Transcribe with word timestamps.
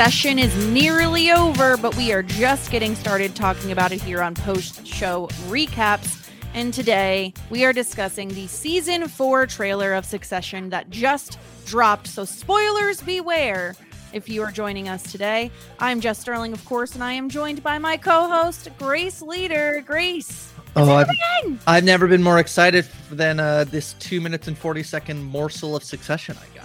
Succession 0.00 0.38
is 0.38 0.56
nearly 0.68 1.30
over, 1.30 1.76
but 1.76 1.94
we 1.94 2.10
are 2.10 2.22
just 2.22 2.70
getting 2.70 2.94
started 2.94 3.36
talking 3.36 3.70
about 3.70 3.92
it 3.92 4.00
here 4.00 4.22
on 4.22 4.34
post 4.34 4.86
show 4.86 5.26
recaps. 5.48 6.26
And 6.54 6.72
today 6.72 7.34
we 7.50 7.66
are 7.66 7.74
discussing 7.74 8.28
the 8.28 8.46
season 8.46 9.08
four 9.08 9.44
trailer 9.44 9.92
of 9.92 10.06
Succession 10.06 10.70
that 10.70 10.88
just 10.88 11.38
dropped. 11.66 12.06
So, 12.06 12.24
spoilers 12.24 13.02
beware 13.02 13.76
if 14.14 14.26
you 14.30 14.40
are 14.42 14.50
joining 14.50 14.88
us 14.88 15.02
today. 15.02 15.50
I'm 15.78 16.00
Jess 16.00 16.18
Sterling, 16.18 16.54
of 16.54 16.64
course, 16.64 16.94
and 16.94 17.04
I 17.04 17.12
am 17.12 17.28
joined 17.28 17.62
by 17.62 17.76
my 17.76 17.98
co 17.98 18.26
host, 18.26 18.70
Grace 18.78 19.20
Leader. 19.20 19.84
Grace. 19.86 20.50
Oh, 20.76 20.90
I've. 20.94 21.10
I've 21.66 21.84
never 21.84 22.08
been 22.08 22.22
more 22.22 22.38
excited 22.38 22.88
than 23.10 23.38
uh, 23.38 23.64
this 23.64 23.92
two 23.98 24.22
minutes 24.22 24.48
and 24.48 24.56
40 24.56 24.82
second 24.82 25.22
morsel 25.22 25.76
of 25.76 25.84
succession 25.84 26.38
I 26.40 26.59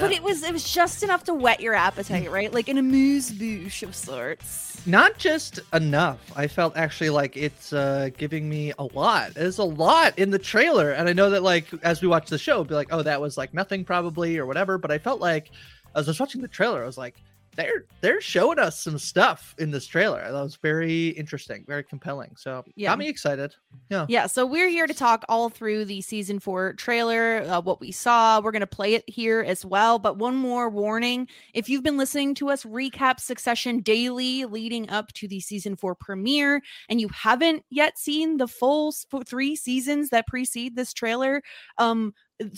But 0.00 0.12
it 0.12 0.22
was 0.22 0.42
it 0.42 0.52
was 0.52 0.64
just 0.64 1.02
enough 1.02 1.24
to 1.24 1.34
whet 1.34 1.60
your 1.60 1.74
appetite, 1.74 2.30
right? 2.30 2.52
Like 2.52 2.68
an 2.68 2.78
amuse 2.78 3.30
bouche 3.30 3.82
of 3.82 3.94
sorts. 3.94 4.86
Not 4.86 5.18
just 5.18 5.60
enough. 5.72 6.18
I 6.36 6.46
felt 6.46 6.76
actually 6.76 7.10
like 7.10 7.36
it's 7.36 7.72
uh, 7.72 8.10
giving 8.16 8.48
me 8.48 8.72
a 8.78 8.84
lot. 8.84 9.34
There's 9.34 9.58
a 9.58 9.64
lot 9.64 10.18
in 10.18 10.30
the 10.30 10.38
trailer. 10.38 10.92
And 10.92 11.08
I 11.08 11.12
know 11.12 11.30
that, 11.30 11.42
like, 11.42 11.66
as 11.82 12.00
we 12.00 12.08
watch 12.08 12.30
the 12.30 12.38
show, 12.38 12.64
be 12.64 12.74
like, 12.74 12.88
oh, 12.90 13.02
that 13.02 13.20
was 13.20 13.36
like 13.36 13.52
nothing 13.52 13.84
probably 13.84 14.38
or 14.38 14.46
whatever. 14.46 14.78
But 14.78 14.90
I 14.90 14.98
felt 14.98 15.20
like 15.20 15.50
as 15.94 16.08
I 16.08 16.10
was 16.10 16.20
watching 16.20 16.42
the 16.42 16.48
trailer, 16.48 16.82
I 16.82 16.86
was 16.86 16.98
like, 16.98 17.16
they're 17.58 17.84
they're 18.00 18.20
showing 18.20 18.60
us 18.60 18.80
some 18.80 18.96
stuff 18.98 19.54
in 19.58 19.72
this 19.72 19.84
trailer. 19.84 20.22
That 20.22 20.32
was 20.40 20.54
very 20.54 21.08
interesting, 21.08 21.64
very 21.66 21.82
compelling. 21.82 22.36
So 22.36 22.64
Yeah. 22.76 22.90
got 22.90 22.98
me 23.00 23.08
excited. 23.08 23.56
Yeah. 23.90 24.06
Yeah, 24.08 24.26
so 24.28 24.46
we're 24.46 24.68
here 24.68 24.86
to 24.86 24.94
talk 24.94 25.24
all 25.28 25.48
through 25.50 25.86
the 25.86 26.00
season 26.00 26.38
four 26.38 26.74
trailer, 26.74 27.42
uh, 27.42 27.60
what 27.60 27.80
we 27.80 27.90
saw. 27.90 28.40
We're 28.40 28.52
going 28.52 28.60
to 28.60 28.66
play 28.68 28.94
it 28.94 29.02
here 29.08 29.40
as 29.40 29.64
well. 29.64 29.98
But 29.98 30.18
one 30.18 30.36
more 30.36 30.70
warning 30.70 31.26
if 31.52 31.68
you've 31.68 31.82
been 31.82 31.98
listening 31.98 32.36
to 32.36 32.50
us 32.50 32.62
recap 32.62 33.18
Succession 33.18 33.80
daily 33.80 34.44
leading 34.44 34.88
up 34.88 35.12
to 35.14 35.26
the 35.26 35.40
season 35.40 35.74
four 35.74 35.96
premiere, 35.96 36.62
and 36.88 37.00
you 37.00 37.08
haven't 37.08 37.64
yet 37.70 37.98
seen 37.98 38.36
the 38.36 38.46
full 38.46 38.92
three 39.26 39.56
seasons 39.56 40.10
that 40.10 40.28
precede 40.28 40.76
this 40.76 40.92
trailer, 40.92 41.42
um, 41.78 42.14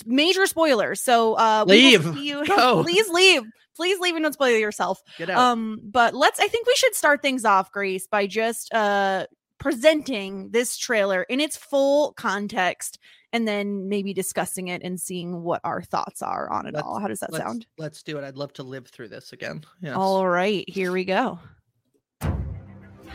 major 0.06 0.46
spoilers. 0.46 1.00
So 1.00 1.34
uh, 1.34 1.64
Leave. 1.66 2.16
you. 2.16 2.44
Go. 2.46 2.82
Please 2.82 3.08
leave. 3.08 3.42
Please 3.76 3.98
leave 4.00 4.14
and 4.14 4.22
don't 4.22 4.32
spoil 4.32 4.56
yourself. 4.56 5.00
Get 5.18 5.30
out. 5.30 5.38
Um, 5.38 5.80
but 5.82 6.14
let's 6.14 6.38
I 6.40 6.48
think 6.48 6.66
we 6.66 6.74
should 6.76 6.94
start 6.94 7.22
things 7.22 7.44
off, 7.44 7.72
Grace, 7.72 8.06
by 8.06 8.26
just 8.26 8.72
uh 8.74 9.26
presenting 9.58 10.50
this 10.50 10.76
trailer 10.76 11.22
in 11.24 11.38
its 11.40 11.56
full 11.56 12.12
context 12.14 12.98
and 13.32 13.46
then 13.46 13.88
maybe 13.88 14.12
discussing 14.12 14.68
it 14.68 14.82
and 14.82 14.98
seeing 14.98 15.42
what 15.42 15.60
our 15.64 15.82
thoughts 15.82 16.20
are 16.22 16.50
on 16.50 16.66
it 16.66 16.74
Let's- 16.74 16.86
all. 16.86 16.98
How 16.98 17.08
does 17.08 17.20
that 17.20 17.32
let's, 17.32 17.44
sound? 17.44 17.66
Let's 17.78 18.02
do 18.02 18.18
it. 18.18 18.24
I'd 18.24 18.36
love 18.36 18.52
to 18.54 18.62
live 18.62 18.88
through 18.88 19.08
this 19.08 19.32
again. 19.32 19.62
Yes. 19.80 19.94
All 19.96 20.26
right, 20.26 20.68
here 20.68 20.92
we 20.92 21.04
go. 21.04 21.38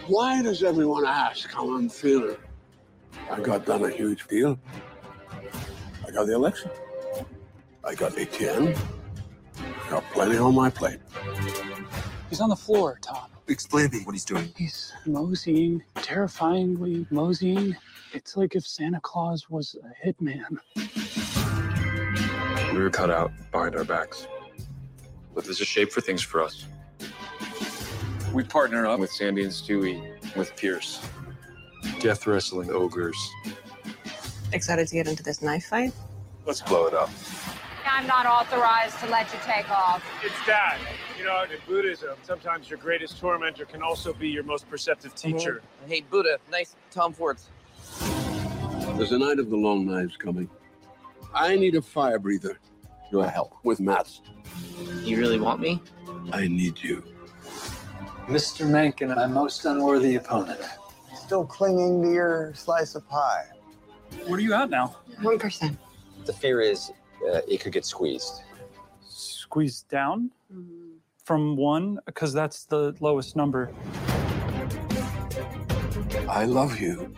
Why 0.07 0.41
does 0.41 0.63
everyone 0.63 1.05
ask 1.05 1.51
how 1.51 1.75
I'm 1.75 1.89
feeling? 1.89 2.37
I 3.29 3.39
got 3.39 3.65
done 3.65 3.83
a 3.83 3.89
huge 3.89 4.27
deal. 4.27 4.59
I 6.15 6.19
got 6.19 6.27
the 6.27 6.35
election. 6.35 6.71
I 7.83 7.93
got 7.93 8.13
ATN. 8.13 8.79
I 9.59 9.89
got 9.89 10.01
plenty 10.13 10.37
on 10.37 10.55
my 10.55 10.69
plate. 10.69 10.99
He's 12.29 12.39
on 12.39 12.47
the 12.47 12.55
floor, 12.55 12.97
Tom. 13.01 13.25
Explain 13.49 13.89
to 13.89 13.97
me 13.97 14.03
what 14.05 14.13
he's 14.13 14.23
doing. 14.23 14.49
He's 14.55 14.93
moseying, 15.05 15.83
terrifyingly 15.95 17.05
moseying. 17.09 17.75
It's 18.13 18.37
like 18.37 18.55
if 18.55 18.65
Santa 18.65 19.01
Claus 19.01 19.49
was 19.49 19.75
a 19.83 20.07
hitman. 20.07 20.57
We 22.71 22.79
were 22.79 22.89
cut 22.89 23.11
out 23.11 23.33
behind 23.51 23.75
our 23.75 23.83
backs. 23.83 24.25
But 25.33 25.43
there's 25.43 25.59
a 25.59 25.65
shape 25.65 25.91
for 25.91 25.99
things 25.99 26.21
for 26.21 26.41
us. 26.41 26.65
We 28.33 28.45
partner 28.45 28.87
up 28.87 29.01
with 29.01 29.11
Sandy 29.11 29.43
and 29.43 29.51
Stewy, 29.51 30.01
with 30.37 30.55
Pierce. 30.55 31.05
Death 31.99 32.25
wrestling 32.25 32.71
ogres. 32.71 33.17
Excited 34.53 34.87
to 34.87 34.95
get 34.95 35.07
into 35.07 35.21
this 35.21 35.41
knife 35.41 35.65
fight? 35.65 35.91
Let's 36.45 36.61
blow 36.61 36.85
it 36.85 36.93
up. 36.93 37.09
I'm 37.87 38.07
not 38.07 38.25
authorized 38.25 38.99
to 38.99 39.09
let 39.09 39.31
you 39.33 39.39
take 39.43 39.69
off. 39.69 40.03
It's 40.23 40.33
that. 40.45 40.77
You 41.17 41.25
know, 41.25 41.43
in 41.43 41.49
Buddhism, 41.67 42.15
sometimes 42.23 42.69
your 42.69 42.77
greatest 42.77 43.19
tormentor 43.19 43.65
can 43.65 43.81
also 43.81 44.13
be 44.13 44.29
your 44.29 44.43
most 44.43 44.69
perceptive 44.69 45.13
uh-huh. 45.13 45.37
teacher. 45.37 45.61
Hey, 45.87 46.03
Buddha, 46.09 46.37
nice 46.51 46.75
Tom 46.91 47.13
Fords. 47.13 47.47
There's 48.97 49.11
a 49.11 49.17
night 49.17 49.39
of 49.39 49.49
the 49.49 49.55
long 49.55 49.85
knives 49.85 50.17
coming. 50.17 50.49
I 51.33 51.55
need 51.55 51.75
a 51.75 51.81
fire 51.81 52.19
breather 52.19 52.59
to 53.11 53.21
help 53.21 53.55
with 53.63 53.79
maths. 53.79 54.21
You 55.03 55.17
really 55.17 55.39
want 55.39 55.61
me? 55.61 55.81
I 56.31 56.47
need 56.47 56.81
you. 56.81 57.03
Mr. 58.27 58.67
Mencken, 58.67 59.09
my 59.09 59.27
most 59.27 59.65
unworthy 59.65 60.15
opponent. 60.15 60.59
Still 61.15 61.45
clinging 61.45 62.01
to 62.03 62.11
your 62.11 62.53
slice 62.55 62.95
of 62.95 63.07
pie. 63.07 63.45
What 64.25 64.39
are 64.39 64.41
you 64.41 64.53
at 64.53 64.69
now? 64.69 64.95
1%. 65.21 65.77
The 66.25 66.33
fear 66.33 66.59
is 66.59 66.91
uh, 67.31 67.41
it 67.47 67.59
could 67.59 67.71
get 67.71 67.85
squeezed. 67.85 68.41
Squeezed 69.07 69.87
down 69.89 70.31
from 71.23 71.55
one, 71.55 71.99
because 72.05 72.33
that's 72.33 72.65
the 72.65 72.95
lowest 72.99 73.35
number. 73.35 73.71
I 76.27 76.45
love 76.45 76.79
you, 76.79 77.13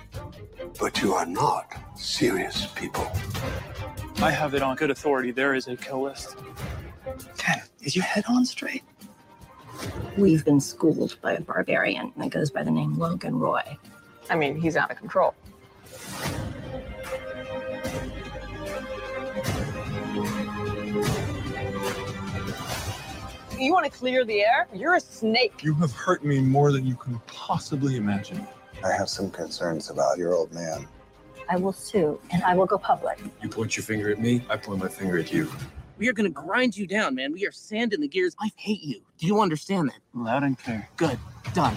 but 0.80 1.02
you 1.02 1.14
are 1.14 1.26
not 1.26 1.74
serious 1.98 2.68
people. 2.68 3.10
I 4.22 4.32
have 4.32 4.54
it 4.54 4.62
on 4.62 4.76
good 4.76 4.92
authority. 4.92 5.32
There 5.32 5.56
is 5.56 5.68
a 5.68 5.76
kill 5.76 6.04
list. 6.04 6.36
Ken, 7.38 7.62
is 7.82 7.96
your 7.96 8.06
head 8.06 8.26
on 8.28 8.46
straight? 8.46 8.84
We've 10.18 10.44
been 10.44 10.60
schooled 10.60 11.18
by 11.22 11.34
a 11.34 11.42
barbarian 11.42 12.12
that 12.18 12.30
goes 12.30 12.50
by 12.50 12.64
the 12.64 12.72
name 12.72 12.98
Logan 12.98 13.40
Roy. 13.40 13.78
I 14.30 14.36
mean, 14.36 14.60
he's 14.60 14.76
out 14.76 14.92
of 14.92 14.98
control. 14.98 15.34
You 23.60 23.74
want 23.74 23.92
to 23.92 23.92
clear 23.92 24.24
the 24.24 24.42
air? 24.42 24.68
You're 24.72 24.96
a 24.96 25.00
snake. 25.00 25.64
You 25.64 25.74
have 25.76 25.92
hurt 25.92 26.24
me 26.24 26.40
more 26.40 26.72
than 26.72 26.86
you 26.86 26.96
can 26.96 27.20
possibly 27.26 27.96
imagine. 27.96 28.48
I 28.86 28.92
have 28.92 29.10
some 29.10 29.32
concerns 29.32 29.90
about 29.90 30.20
your 30.20 30.36
old 30.36 30.54
man. 30.54 30.88
I 31.50 31.58
will 31.58 31.74
sue 31.74 32.20
and 32.30 32.44
I 32.44 32.54
will 32.54 32.68
go 32.68 32.78
public. 32.78 33.20
You 33.42 33.50
point 33.50 33.76
your 33.76 33.84
finger 33.84 34.12
at 34.12 34.20
me, 34.20 34.46
I 34.48 34.58
point 34.58 34.80
my 34.80 34.88
finger 34.88 35.18
at 35.18 35.34
you. 35.34 35.52
We 35.98 36.08
are 36.08 36.14
going 36.14 36.30
to 36.30 36.34
grind 36.34 36.78
you 36.78 36.86
down, 36.86 37.16
man. 37.16 37.34
We 37.34 37.48
are 37.48 37.52
sand 37.52 37.94
in 37.94 38.02
the 38.02 38.08
gears. 38.08 38.36
I 38.40 38.52
hate 38.58 38.84
you. 38.84 39.02
Do 39.18 39.26
you 39.26 39.42
understand 39.42 39.90
that? 39.90 39.98
Loud 40.14 40.44
and 40.44 40.56
clear. 40.60 40.88
Good. 40.96 41.18
Done. 41.56 41.76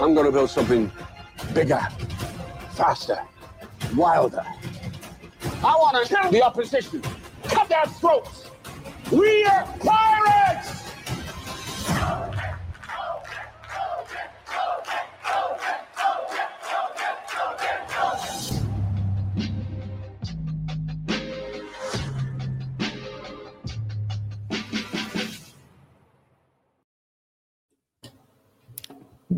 I'm 0.00 0.14
going 0.14 0.26
to 0.26 0.32
build 0.32 0.50
something 0.50 0.92
bigger, 1.52 1.80
faster, 2.74 3.18
wilder. 3.96 4.44
I 5.42 5.74
want 5.76 6.06
to 6.06 6.14
kill 6.14 6.30
the 6.30 6.42
opposition, 6.44 7.02
cut 7.44 7.68
their 7.68 7.84
throats. 7.86 8.46
We 9.10 9.44
are 9.46 9.66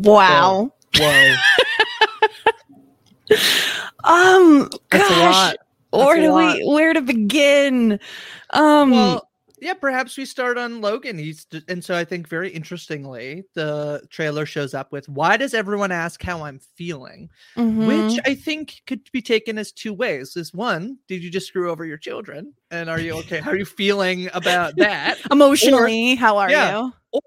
Wow. 0.03 0.73
Whoa. 0.97 1.35
Um, 4.03 4.69
That's 4.91 5.05
a 5.05 5.13
gosh, 5.13 5.33
lot. 5.33 5.57
That's 5.91 6.05
where 6.05 6.17
a 6.17 6.21
do 6.21 6.33
we 6.33 6.73
where 6.73 6.93
to 6.93 7.01
begin? 7.01 7.99
Um, 8.49 8.91
well, 8.91 9.29
yeah, 9.61 9.73
perhaps 9.75 10.17
we 10.17 10.25
start 10.25 10.57
on 10.57 10.81
Logan. 10.81 11.17
He's 11.17 11.47
and 11.69 11.83
so 11.83 11.95
I 11.95 12.03
think 12.03 12.27
very 12.27 12.49
interestingly, 12.49 13.45
the 13.53 14.01
trailer 14.09 14.45
shows 14.45 14.73
up 14.73 14.91
with 14.91 15.07
"Why 15.07 15.37
does 15.37 15.53
everyone 15.53 15.91
ask 15.91 16.21
how 16.21 16.43
I'm 16.43 16.59
feeling?" 16.59 17.29
Which 17.55 17.65
mhm. 17.65 18.19
I 18.25 18.35
think 18.35 18.81
could 18.87 19.09
be 19.13 19.21
taken 19.21 19.57
as 19.57 19.71
two 19.71 19.93
ways. 19.93 20.35
Is 20.35 20.53
one, 20.53 20.97
did 21.07 21.23
you 21.23 21.29
just 21.29 21.47
screw 21.47 21.71
over 21.71 21.85
your 21.85 21.97
children, 21.97 22.53
and 22.71 22.89
are 22.89 22.99
you 22.99 23.13
okay? 23.19 23.39
How 23.39 23.51
are 23.51 23.57
you 23.57 23.65
feeling 23.65 24.29
about 24.33 24.75
that 24.77 25.17
emotionally, 25.31 26.15
how 26.15 26.37
are 26.39 26.49
yeah, 26.49 26.89
you? 27.13 27.21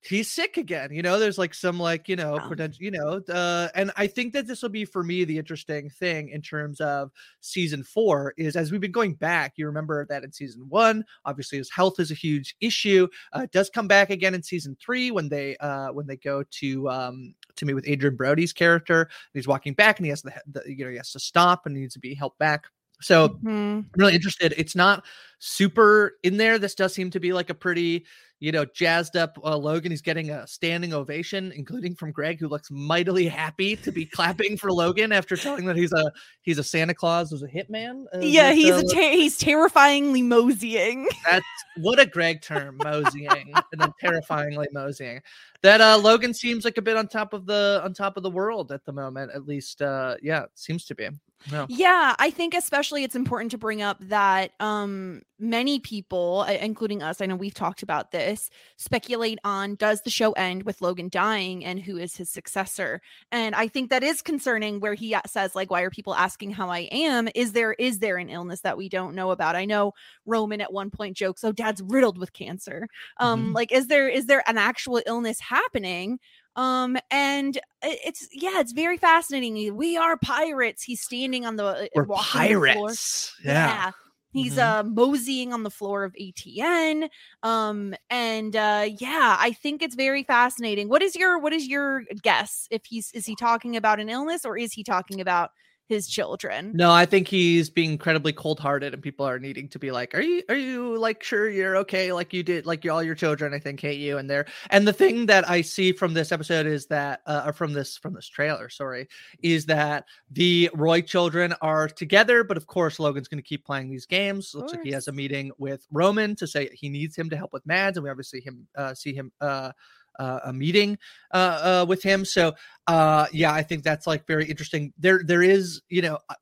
He's 0.00 0.30
sick 0.30 0.56
again. 0.56 0.90
You 0.92 1.02
know, 1.02 1.18
there's 1.18 1.38
like 1.38 1.52
some 1.52 1.78
like 1.78 2.08
you 2.08 2.14
know 2.14 2.38
Oh. 2.40 2.48
potential. 2.48 2.82
You 2.84 2.92
know, 2.92 3.20
uh, 3.28 3.68
and 3.74 3.90
I 3.96 4.06
think 4.06 4.32
that 4.32 4.46
this 4.46 4.62
will 4.62 4.68
be 4.68 4.84
for 4.84 5.02
me 5.02 5.24
the 5.24 5.36
interesting 5.38 5.90
thing 5.90 6.28
in 6.28 6.40
terms 6.40 6.80
of 6.80 7.10
season 7.40 7.82
four 7.82 8.32
is 8.36 8.54
as 8.54 8.70
we've 8.70 8.80
been 8.80 8.92
going 8.92 9.14
back. 9.14 9.54
You 9.56 9.66
remember 9.66 10.06
that 10.06 10.22
in 10.22 10.32
season 10.32 10.66
one, 10.68 11.04
obviously 11.24 11.58
his 11.58 11.70
health 11.70 11.98
is 11.98 12.12
a 12.12 12.14
huge 12.14 12.54
issue. 12.60 13.08
Uh, 13.34 13.40
it 13.42 13.50
does 13.50 13.70
come 13.70 13.88
back 13.88 14.10
again 14.10 14.34
in 14.34 14.42
season 14.42 14.76
three 14.80 15.10
when 15.10 15.28
they 15.28 15.56
uh 15.56 15.90
when 15.92 16.06
they 16.06 16.16
go 16.16 16.44
to 16.44 16.88
um 16.88 17.34
to 17.56 17.66
meet 17.66 17.74
with 17.74 17.88
Adrien 17.88 18.16
Brody's 18.16 18.52
character. 18.52 19.08
He's 19.34 19.48
walking 19.48 19.74
back 19.74 19.98
and 19.98 20.06
he 20.06 20.10
has 20.10 20.22
the, 20.22 20.32
the 20.46 20.62
you 20.66 20.84
know 20.84 20.90
he 20.92 20.96
has 20.96 21.10
to 21.12 21.20
stop 21.20 21.66
and 21.66 21.74
needs 21.74 21.94
to 21.94 22.00
be 22.00 22.14
helped 22.14 22.38
back. 22.38 22.66
So 23.00 23.28
Mhm. 23.44 23.78
I'm 23.78 23.90
really 23.96 24.14
interested. 24.14 24.54
It's 24.56 24.74
not 24.76 25.04
super 25.38 26.16
in 26.22 26.36
there. 26.36 26.58
This 26.58 26.74
does 26.74 26.92
seem 26.94 27.10
to 27.10 27.20
be 27.20 27.32
like 27.32 27.48
a 27.48 27.54
pretty, 27.54 28.04
you 28.40 28.50
know, 28.50 28.64
jazzed 28.64 29.16
up 29.16 29.38
uh, 29.44 29.56
Logan. 29.56 29.92
He's 29.92 30.02
getting 30.02 30.30
a 30.30 30.46
standing 30.48 30.92
ovation, 30.92 31.52
including 31.54 31.94
from 31.94 32.10
Greg, 32.10 32.40
who 32.40 32.48
looks 32.48 32.70
mightily 32.72 33.26
happy 33.28 33.76
to 33.76 33.92
be 33.92 34.04
clapping 34.04 34.56
for 34.56 34.72
Logan 34.72 35.12
after 35.12 35.36
telling 35.36 35.64
that 35.66 35.76
he's 35.76 35.92
a 35.92 36.10
he's 36.42 36.58
a 36.58 36.64
Santa 36.64 36.94
Claus, 36.94 37.30
was 37.30 37.42
a 37.44 37.48
hitman. 37.48 38.04
Is 38.14 38.32
Yeah, 38.32 38.52
he's 38.52 38.72
uh, 38.74 38.78
a 38.84 38.94
ter- 38.94 39.12
he's 39.12 39.38
terrifyingly 39.38 40.22
moseying. 40.22 41.06
that's 41.30 41.44
what 41.76 42.00
a 42.00 42.06
Greg 42.06 42.42
term, 42.42 42.78
moseying, 42.82 43.52
and 43.72 43.80
then 43.80 43.92
terrifyingly 44.00 44.66
moseying. 44.72 45.20
That 45.62 45.80
uh 45.80 45.98
Logan 45.98 46.34
seems 46.34 46.64
like 46.64 46.78
a 46.78 46.82
bit 46.82 46.96
on 46.96 47.06
top 47.06 47.32
of 47.32 47.46
the 47.46 47.80
on 47.84 47.92
top 47.94 48.16
of 48.16 48.24
the 48.24 48.30
world 48.30 48.72
at 48.72 48.84
the 48.84 48.92
moment, 48.92 49.30
at 49.34 49.46
least. 49.46 49.82
Uh 49.82 50.16
yeah, 50.20 50.46
seems 50.54 50.84
to 50.86 50.96
be. 50.96 51.08
No. 51.46 51.70
Yeah, 51.70 52.14
I 52.18 52.30
think 52.30 52.54
especially 52.54 53.04
it's 53.04 53.14
important 53.14 53.50
to 53.50 53.58
bring 53.58 53.82
up 53.82 53.98
that 54.00 54.52
um 54.60 55.22
many 55.38 55.78
people, 55.78 56.42
including 56.44 57.02
us, 57.02 57.20
I 57.20 57.26
know 57.26 57.36
we've 57.36 57.54
talked 57.54 57.82
about 57.82 58.10
this, 58.10 58.50
speculate 58.76 59.38
on 59.44 59.74
does 59.76 60.00
the 60.02 60.10
show 60.10 60.32
end 60.32 60.64
with 60.64 60.80
Logan 60.80 61.08
dying 61.10 61.64
and 61.64 61.78
who 61.78 61.96
is 61.98 62.16
his 62.16 62.30
successor? 62.30 63.00
And 63.30 63.54
I 63.54 63.68
think 63.68 63.90
that 63.90 64.02
is 64.02 64.22
concerning 64.22 64.80
where 64.80 64.94
he 64.94 65.14
uh, 65.14 65.20
says 65.26 65.54
like 65.54 65.70
why 65.70 65.82
are 65.82 65.90
people 65.90 66.14
asking 66.14 66.52
how 66.52 66.70
I 66.70 66.88
am? 66.90 67.28
Is 67.34 67.52
there 67.52 67.74
is 67.74 67.98
there 67.98 68.16
an 68.16 68.30
illness 68.30 68.62
that 68.62 68.78
we 68.78 68.88
don't 68.88 69.14
know 69.14 69.30
about? 69.30 69.54
I 69.54 69.66
know 69.66 69.92
Roman 70.24 70.60
at 70.62 70.72
one 70.72 70.90
point 70.90 71.16
jokes, 71.16 71.44
"Oh, 71.44 71.52
dad's 71.52 71.82
riddled 71.82 72.18
with 72.18 72.32
cancer." 72.32 72.88
Um 73.18 73.52
Mhm. 73.52 73.52
like 73.52 73.72
is 73.72 73.88
there 73.88 74.08
is 74.08 74.26
there 74.26 74.42
an 74.48 74.56
actual 74.58 75.02
illness 75.06 75.38
happening? 75.40 76.18
Um, 76.58 76.96
and 77.10 77.56
it's 77.82 78.26
yeah, 78.32 78.58
it's 78.58 78.72
very 78.72 78.96
fascinating. 78.98 79.76
We 79.76 79.96
are 79.96 80.16
pirates. 80.18 80.82
He's 80.82 81.00
standing 81.00 81.46
on 81.46 81.54
the 81.54 81.64
uh, 81.64 81.86
We're 81.94 82.02
walking 82.02 82.42
the 82.42 82.48
pirates. 82.48 83.32
Yeah. 83.44 83.92
He's 84.32 84.56
Mhm. 84.56 84.58
uh 84.62 84.82
moseying 84.82 85.52
on 85.52 85.62
the 85.62 85.70
floor 85.70 86.02
of 86.04 86.14
ATN. 86.20 87.08
Um 87.44 87.94
and 88.10 88.54
uh 88.56 88.88
yeah, 88.98 89.36
I 89.38 89.52
think 89.52 89.82
it's 89.82 89.94
very 89.94 90.24
fascinating. 90.24 90.88
What 90.88 91.00
is 91.02 91.14
your 91.14 91.38
what 91.38 91.52
is 91.52 91.66
your 91.68 92.02
guess 92.22 92.66
if 92.70 92.82
he's 92.86 93.10
is 93.14 93.24
he 93.24 93.36
talking 93.36 93.76
about 93.76 94.00
an 94.00 94.08
illness 94.10 94.44
or 94.44 94.58
is 94.58 94.72
he 94.72 94.82
talking 94.82 95.20
about 95.20 95.50
his 95.88 96.06
children? 96.06 96.72
No, 96.74 96.90
I 96.90 97.06
think 97.06 97.28
he's 97.28 97.70
being 97.70 97.92
incredibly 97.92 98.32
cold-hearted, 98.32 98.94
and 98.94 99.02
people 99.02 99.26
are 99.26 99.38
needing 99.38 99.68
to 99.70 99.78
be 99.78 99.90
like, 99.90 100.14
"Are 100.14 100.20
you, 100.20 100.42
are 100.48 100.56
you 100.56 100.96
like 100.98 101.22
sure 101.22 101.48
you're 101.48 101.76
okay? 101.78 102.12
Like 102.12 102.32
you 102.32 102.42
did, 102.42 102.66
like 102.66 102.86
all 102.88 103.02
your 103.02 103.14
children, 103.14 103.54
I 103.54 103.58
think, 103.58 103.80
hate 103.80 104.00
you." 104.00 104.18
And 104.18 104.28
they're 104.28 104.46
and 104.70 104.86
the 104.86 104.92
thing 104.92 105.26
that 105.26 105.48
I 105.48 105.62
see 105.62 105.92
from 105.92 106.14
this 106.14 106.30
episode 106.30 106.66
is 106.66 106.86
that, 106.86 107.22
uh, 107.26 107.44
or 107.46 107.52
from 107.52 107.72
this 107.72 107.96
from 107.96 108.14
this 108.14 108.28
trailer, 108.28 108.68
sorry, 108.68 109.08
is 109.42 109.66
that 109.66 110.04
the 110.30 110.70
Roy 110.74 111.00
children 111.00 111.54
are 111.62 111.88
together, 111.88 112.44
but 112.44 112.56
of 112.56 112.66
course 112.66 112.98
Logan's 112.98 113.28
going 113.28 113.42
to 113.42 113.48
keep 113.48 113.64
playing 113.64 113.90
these 113.90 114.06
games. 114.06 114.54
Looks 114.54 114.72
like 114.72 114.84
he 114.84 114.92
has 114.92 115.08
a 115.08 115.12
meeting 115.12 115.50
with 115.58 115.86
Roman 115.90 116.36
to 116.36 116.46
say 116.46 116.68
he 116.72 116.88
needs 116.88 117.16
him 117.16 117.30
to 117.30 117.36
help 117.36 117.52
with 117.52 117.66
Mads, 117.66 117.96
and 117.96 118.04
we 118.04 118.10
obviously 118.10 118.40
him 118.40 118.66
uh, 118.76 118.94
see 118.94 119.14
him. 119.14 119.32
Uh, 119.40 119.72
uh, 120.18 120.40
a 120.44 120.52
meeting 120.52 120.98
uh, 121.32 121.36
uh, 121.82 121.86
with 121.88 122.02
him. 122.02 122.24
So 122.24 122.54
uh, 122.86 123.26
yeah, 123.32 123.52
I 123.52 123.62
think 123.62 123.82
that's 123.82 124.06
like 124.06 124.26
very 124.26 124.44
interesting. 124.46 124.92
There, 124.98 125.22
there 125.24 125.42
is, 125.42 125.80
you 125.88 126.02
know, 126.02 126.18
uh, 126.28 126.34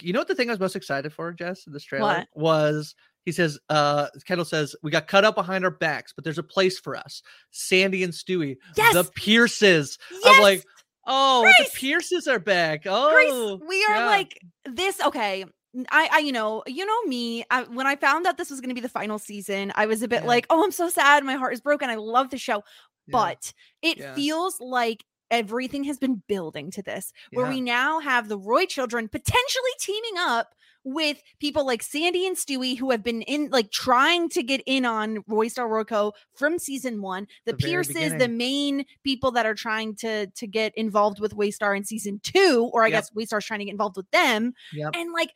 you 0.00 0.12
know 0.12 0.20
what 0.20 0.28
the 0.28 0.34
thing 0.34 0.48
I 0.48 0.52
was 0.52 0.60
most 0.60 0.76
excited 0.76 1.12
for, 1.12 1.32
Jess, 1.32 1.66
in 1.66 1.72
this 1.72 1.84
trailer 1.84 2.06
What? 2.06 2.28
was 2.34 2.94
he 3.24 3.32
says, 3.32 3.58
uh, 3.68 4.08
Kendall 4.26 4.44
says, 4.44 4.74
we 4.82 4.90
got 4.90 5.06
cut 5.06 5.24
up 5.24 5.36
behind 5.36 5.64
our 5.64 5.70
backs, 5.70 6.12
but 6.12 6.24
there's 6.24 6.38
a 6.38 6.42
place 6.42 6.78
for 6.78 6.96
us. 6.96 7.22
Sandy 7.52 8.02
and 8.02 8.12
Stewy, 8.12 8.56
Yes! 8.76 8.94
the 8.94 9.04
Pierces. 9.14 9.96
Yes! 10.10 10.22
I'm 10.26 10.42
like, 10.42 10.64
oh, 11.06 11.42
Grace! 11.42 11.70
the 11.72 11.78
Pierces 11.78 12.26
are 12.26 12.40
back. 12.40 12.82
Grace, 12.82 12.92
Oh, 12.94 13.60
we 13.68 13.84
are 13.84 13.96
yeah. 13.96 14.06
like 14.06 14.40
this. 14.64 15.00
Okay. 15.00 15.44
I, 15.90 16.08
I, 16.12 16.18
you 16.18 16.32
know, 16.32 16.62
you 16.66 16.84
know 16.84 17.02
me. 17.04 17.44
I, 17.50 17.62
when 17.62 17.86
I 17.86 17.96
found 17.96 18.26
out 18.26 18.36
this 18.36 18.50
was 18.50 18.60
going 18.60 18.68
to 18.70 18.74
be 18.74 18.80
the 18.80 18.88
final 18.88 19.18
season, 19.18 19.72
I 19.74 19.86
was 19.86 20.02
a 20.02 20.08
bit 20.08 20.22
Yeah. 20.22 20.28
like, 20.28 20.46
"Oh, 20.50 20.62
I'm 20.62 20.70
so 20.72 20.88
sad. 20.90 21.24
My 21.24 21.34
heart 21.34 21.54
is 21.54 21.60
broken. 21.60 21.88
I 21.88 21.94
love 21.96 22.30
the 22.30 22.38
show," 22.38 22.62
but 23.08 23.52
it 23.80 23.98
Yeah. 23.98 24.14
feels 24.14 24.60
like 24.60 25.04
everything 25.30 25.84
has 25.84 25.98
been 25.98 26.22
building 26.28 26.70
to 26.72 26.82
this, 26.82 27.12
where 27.32 27.46
Yeah. 27.46 27.52
we 27.52 27.60
now 27.62 28.00
have 28.00 28.28
the 28.28 28.36
Roy 28.38 28.66
children 28.66 29.08
potentially 29.08 29.70
teaming 29.80 30.18
up 30.18 30.54
with 30.84 31.22
people 31.38 31.64
like 31.64 31.80
Sandy 31.80 32.26
and 32.26 32.36
Stewy 32.36 32.76
who 32.76 32.90
have 32.90 33.04
been 33.04 33.22
in 33.22 33.48
like 33.50 33.70
trying 33.70 34.28
to 34.30 34.42
get 34.42 34.60
in 34.66 34.84
on 34.84 35.22
Roy 35.28 35.46
Star 35.46 35.68
Royco 35.68 36.12
from 36.34 36.58
season 36.58 37.00
one. 37.00 37.28
The, 37.46 37.52
The 37.52 37.58
Pierces, 37.58 38.12
the 38.18 38.26
main 38.28 38.84
people 39.04 39.30
that 39.30 39.46
are 39.46 39.54
trying 39.54 39.94
to 39.96 40.26
to 40.26 40.46
get 40.48 40.76
involved 40.76 41.20
with 41.20 41.34
Waystar 41.36 41.76
in 41.76 41.84
season 41.84 42.20
two, 42.24 42.68
or 42.72 42.82
I 42.82 42.88
Yep. 42.88 42.92
guess 42.92 43.10
Waystar's 43.12 43.46
trying 43.46 43.60
to 43.60 43.64
get 43.64 43.70
involved 43.70 43.96
with 43.96 44.10
them. 44.10 44.54
Yep. 44.72 44.90
And 44.96 45.12
like, 45.12 45.30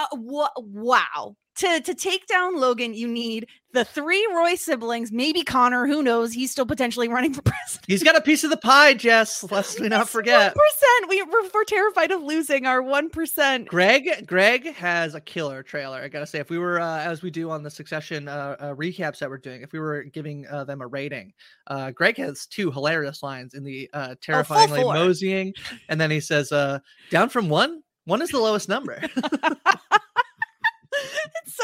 uh, 0.00 0.06
wha- 0.12 0.50
wow. 0.56 1.36
To, 1.56 1.80
to 1.80 1.94
take 1.94 2.26
down 2.26 2.56
Logan, 2.58 2.94
you 2.94 3.06
need 3.06 3.46
the 3.72 3.84
three 3.84 4.26
Roy 4.34 4.54
siblings, 4.54 5.12
maybe 5.12 5.42
Connor, 5.42 5.86
who 5.86 6.02
knows? 6.02 6.32
He's 6.32 6.50
still 6.50 6.64
potentially 6.64 7.08
running 7.10 7.34
for 7.34 7.42
president. 7.42 7.84
He's 7.86 8.02
got 8.02 8.16
a 8.16 8.20
piece 8.20 8.44
of 8.44 8.50
the 8.50 8.56
pie, 8.56 8.94
Jess. 8.94 9.44
Let's 9.50 9.78
we 9.78 9.88
not 9.88 10.08
forget. 10.08 10.54
Percent. 10.54 11.10
We, 11.10 11.22
we're, 11.22 11.48
we're 11.52 11.64
terrified 11.64 12.12
of 12.12 12.22
losing 12.22 12.66
our 12.66 12.80
1%. 12.82 13.66
Greg 13.66 14.26
Greg 14.26 14.74
has 14.74 15.14
a 15.14 15.20
killer 15.20 15.62
trailer. 15.62 15.98
I 15.98 16.08
gotta 16.08 16.26
say, 16.26 16.38
if 16.38 16.48
we 16.48 16.58
were 16.58 16.80
uh, 16.80 17.00
as 17.00 17.20
we 17.20 17.30
do 17.30 17.50
on 17.50 17.62
the 17.62 17.70
Succession 17.70 18.28
uh, 18.28 18.56
uh, 18.58 18.74
recaps 18.74 19.18
that 19.18 19.28
we're 19.28 19.38
doing, 19.38 19.60
if 19.60 19.72
we 19.72 19.80
were 19.80 20.04
giving 20.04 20.46
uh, 20.46 20.64
them 20.64 20.80
a 20.80 20.86
rating, 20.86 21.32
uh, 21.66 21.90
Greg 21.90 22.16
has 22.16 22.46
two 22.46 22.70
hilarious 22.70 23.22
lines 23.22 23.54
in 23.54 23.64
the 23.64 23.90
uh, 23.92 24.14
terrifyingly 24.22 24.82
four. 24.82 24.94
moseying, 24.94 25.52
and 25.88 26.00
then 26.00 26.10
he 26.10 26.20
says, 26.20 26.52
uh, 26.52 26.78
"Down 27.10 27.28
from 27.28 27.48
one, 27.48 27.82
one 28.04 28.22
is 28.22 28.30
the 28.30 28.38
lowest 28.38 28.68
number." 28.68 29.02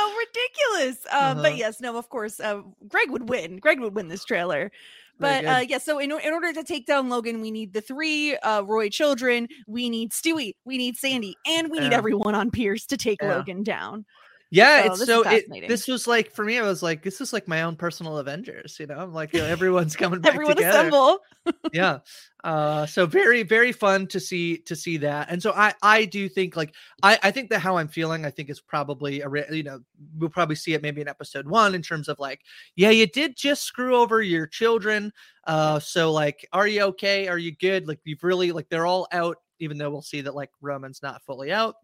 so 0.07 0.15
ridiculous. 0.17 1.07
Uh, 1.07 1.17
Uh-huh. 1.17 1.43
But 1.43 1.57
yes, 1.57 1.81
no, 1.81 1.97
of 1.97 2.09
course, 2.09 2.41
uh, 2.41 2.63
Greg 2.89 3.11
would 3.11 3.29
win. 3.29 3.59
Greg 3.59 3.81
would 3.81 3.95
win 3.95 4.09
this 4.09 4.25
trailer. 4.25 4.71
But 5.19 5.45
uh, 5.47 5.65
yeah, 5.67 5.79
so 5.79 5.99
in, 5.99 6.13
in 6.13 6.33
order 6.35 6.53
to 6.53 6.63
take 6.63 6.85
down 6.87 7.09
Logan, 7.09 7.41
we 7.41 7.51
need 7.51 7.73
the 7.73 7.81
three 7.81 8.37
uh, 8.37 8.63
Roy 8.63 8.91
children, 8.91 9.49
we 9.67 9.89
need 9.89 10.11
Stewy, 10.13 10.53
we 10.67 10.77
need 10.77 10.97
Sandy, 10.97 11.35
and 11.47 11.71
we 11.71 11.81
need 11.81 11.95
everyone 11.95 12.35
on 12.35 12.51
Pierce 12.51 12.85
to 12.87 12.99
take 12.99 13.23
Yeah. 13.23 13.37
Logan 13.37 13.63
down. 13.63 14.05
Yeah, 14.51 14.83
So 14.83 14.87
it's 14.87 14.99
this 14.99 15.07
so 15.09 15.23
it, 15.23 15.69
this 15.69 15.89
was 15.89 16.07
like 16.07 16.31
for 16.33 16.45
me, 16.45 16.59
I 16.59 16.63
was 16.63 16.83
like, 16.83 17.03
this 17.03 17.21
is 17.21 17.33
like 17.33 17.49
my 17.49 17.63
own 17.63 17.77
personal 17.77 18.19
Avengers, 18.19 18.77
you 18.79 18.87
know. 18.87 18.99
I'm 18.99 19.13
like, 19.13 19.33
you 19.33 19.41
know, 19.41 19.47
everyone's 19.57 19.97
coming 19.97 20.21
back 20.21 20.35
Everyone 20.35 20.57
together. 20.57 20.79
assemble. 20.79 21.19
yeah 21.73 21.99
uh 22.45 22.85
so 22.87 23.07
very 23.07 23.43
very 23.43 23.73
fun 23.73 24.07
to 24.07 24.19
see 24.21 24.59
to 24.59 24.75
see 24.77 24.97
that 24.97 25.29
and 25.31 25.41
so 25.43 25.53
i 25.53 25.73
i 25.83 26.05
do 26.05 26.29
think 26.29 26.57
like 26.57 26.75
i 27.03 27.19
i 27.23 27.31
think 27.31 27.51
that 27.51 27.61
how 27.61 27.77
i'm 27.77 27.89
feeling 27.89 28.25
i 28.27 28.31
think 28.31 28.51
is 28.51 28.61
probably 28.61 29.21
a 29.21 29.29
you 29.53 29.63
know 29.63 29.81
we'll 30.19 30.29
probably 30.31 30.57
see 30.57 30.75
it 30.75 30.83
maybe 30.83 31.01
in 31.01 31.09
episode 31.09 31.47
one 31.49 31.75
in 31.75 31.83
terms 31.83 32.09
of 32.09 32.19
like 32.19 32.41
yeah 32.75 32.91
you 32.91 33.07
did 33.07 33.37
just 33.37 33.63
screw 33.63 33.97
over 33.97 34.23
your 34.23 34.47
children 34.47 35.13
uh 35.47 35.79
so 35.79 36.13
like 36.13 36.47
are 36.53 36.67
you 36.67 36.83
okay 36.83 37.29
are 37.29 37.39
you 37.39 37.53
good 37.57 37.87
like 37.89 38.01
you've 38.05 38.25
really 38.25 38.53
like 38.53 38.69
they're 38.69 38.87
all 38.87 39.07
out 39.13 39.39
even 39.59 39.79
though 39.79 39.91
we'll 39.91 40.03
see 40.03 40.21
that 40.21 40.35
like 40.35 40.51
roman's 40.61 41.03
not 41.03 41.23
fully 41.25 41.53
out 41.53 41.77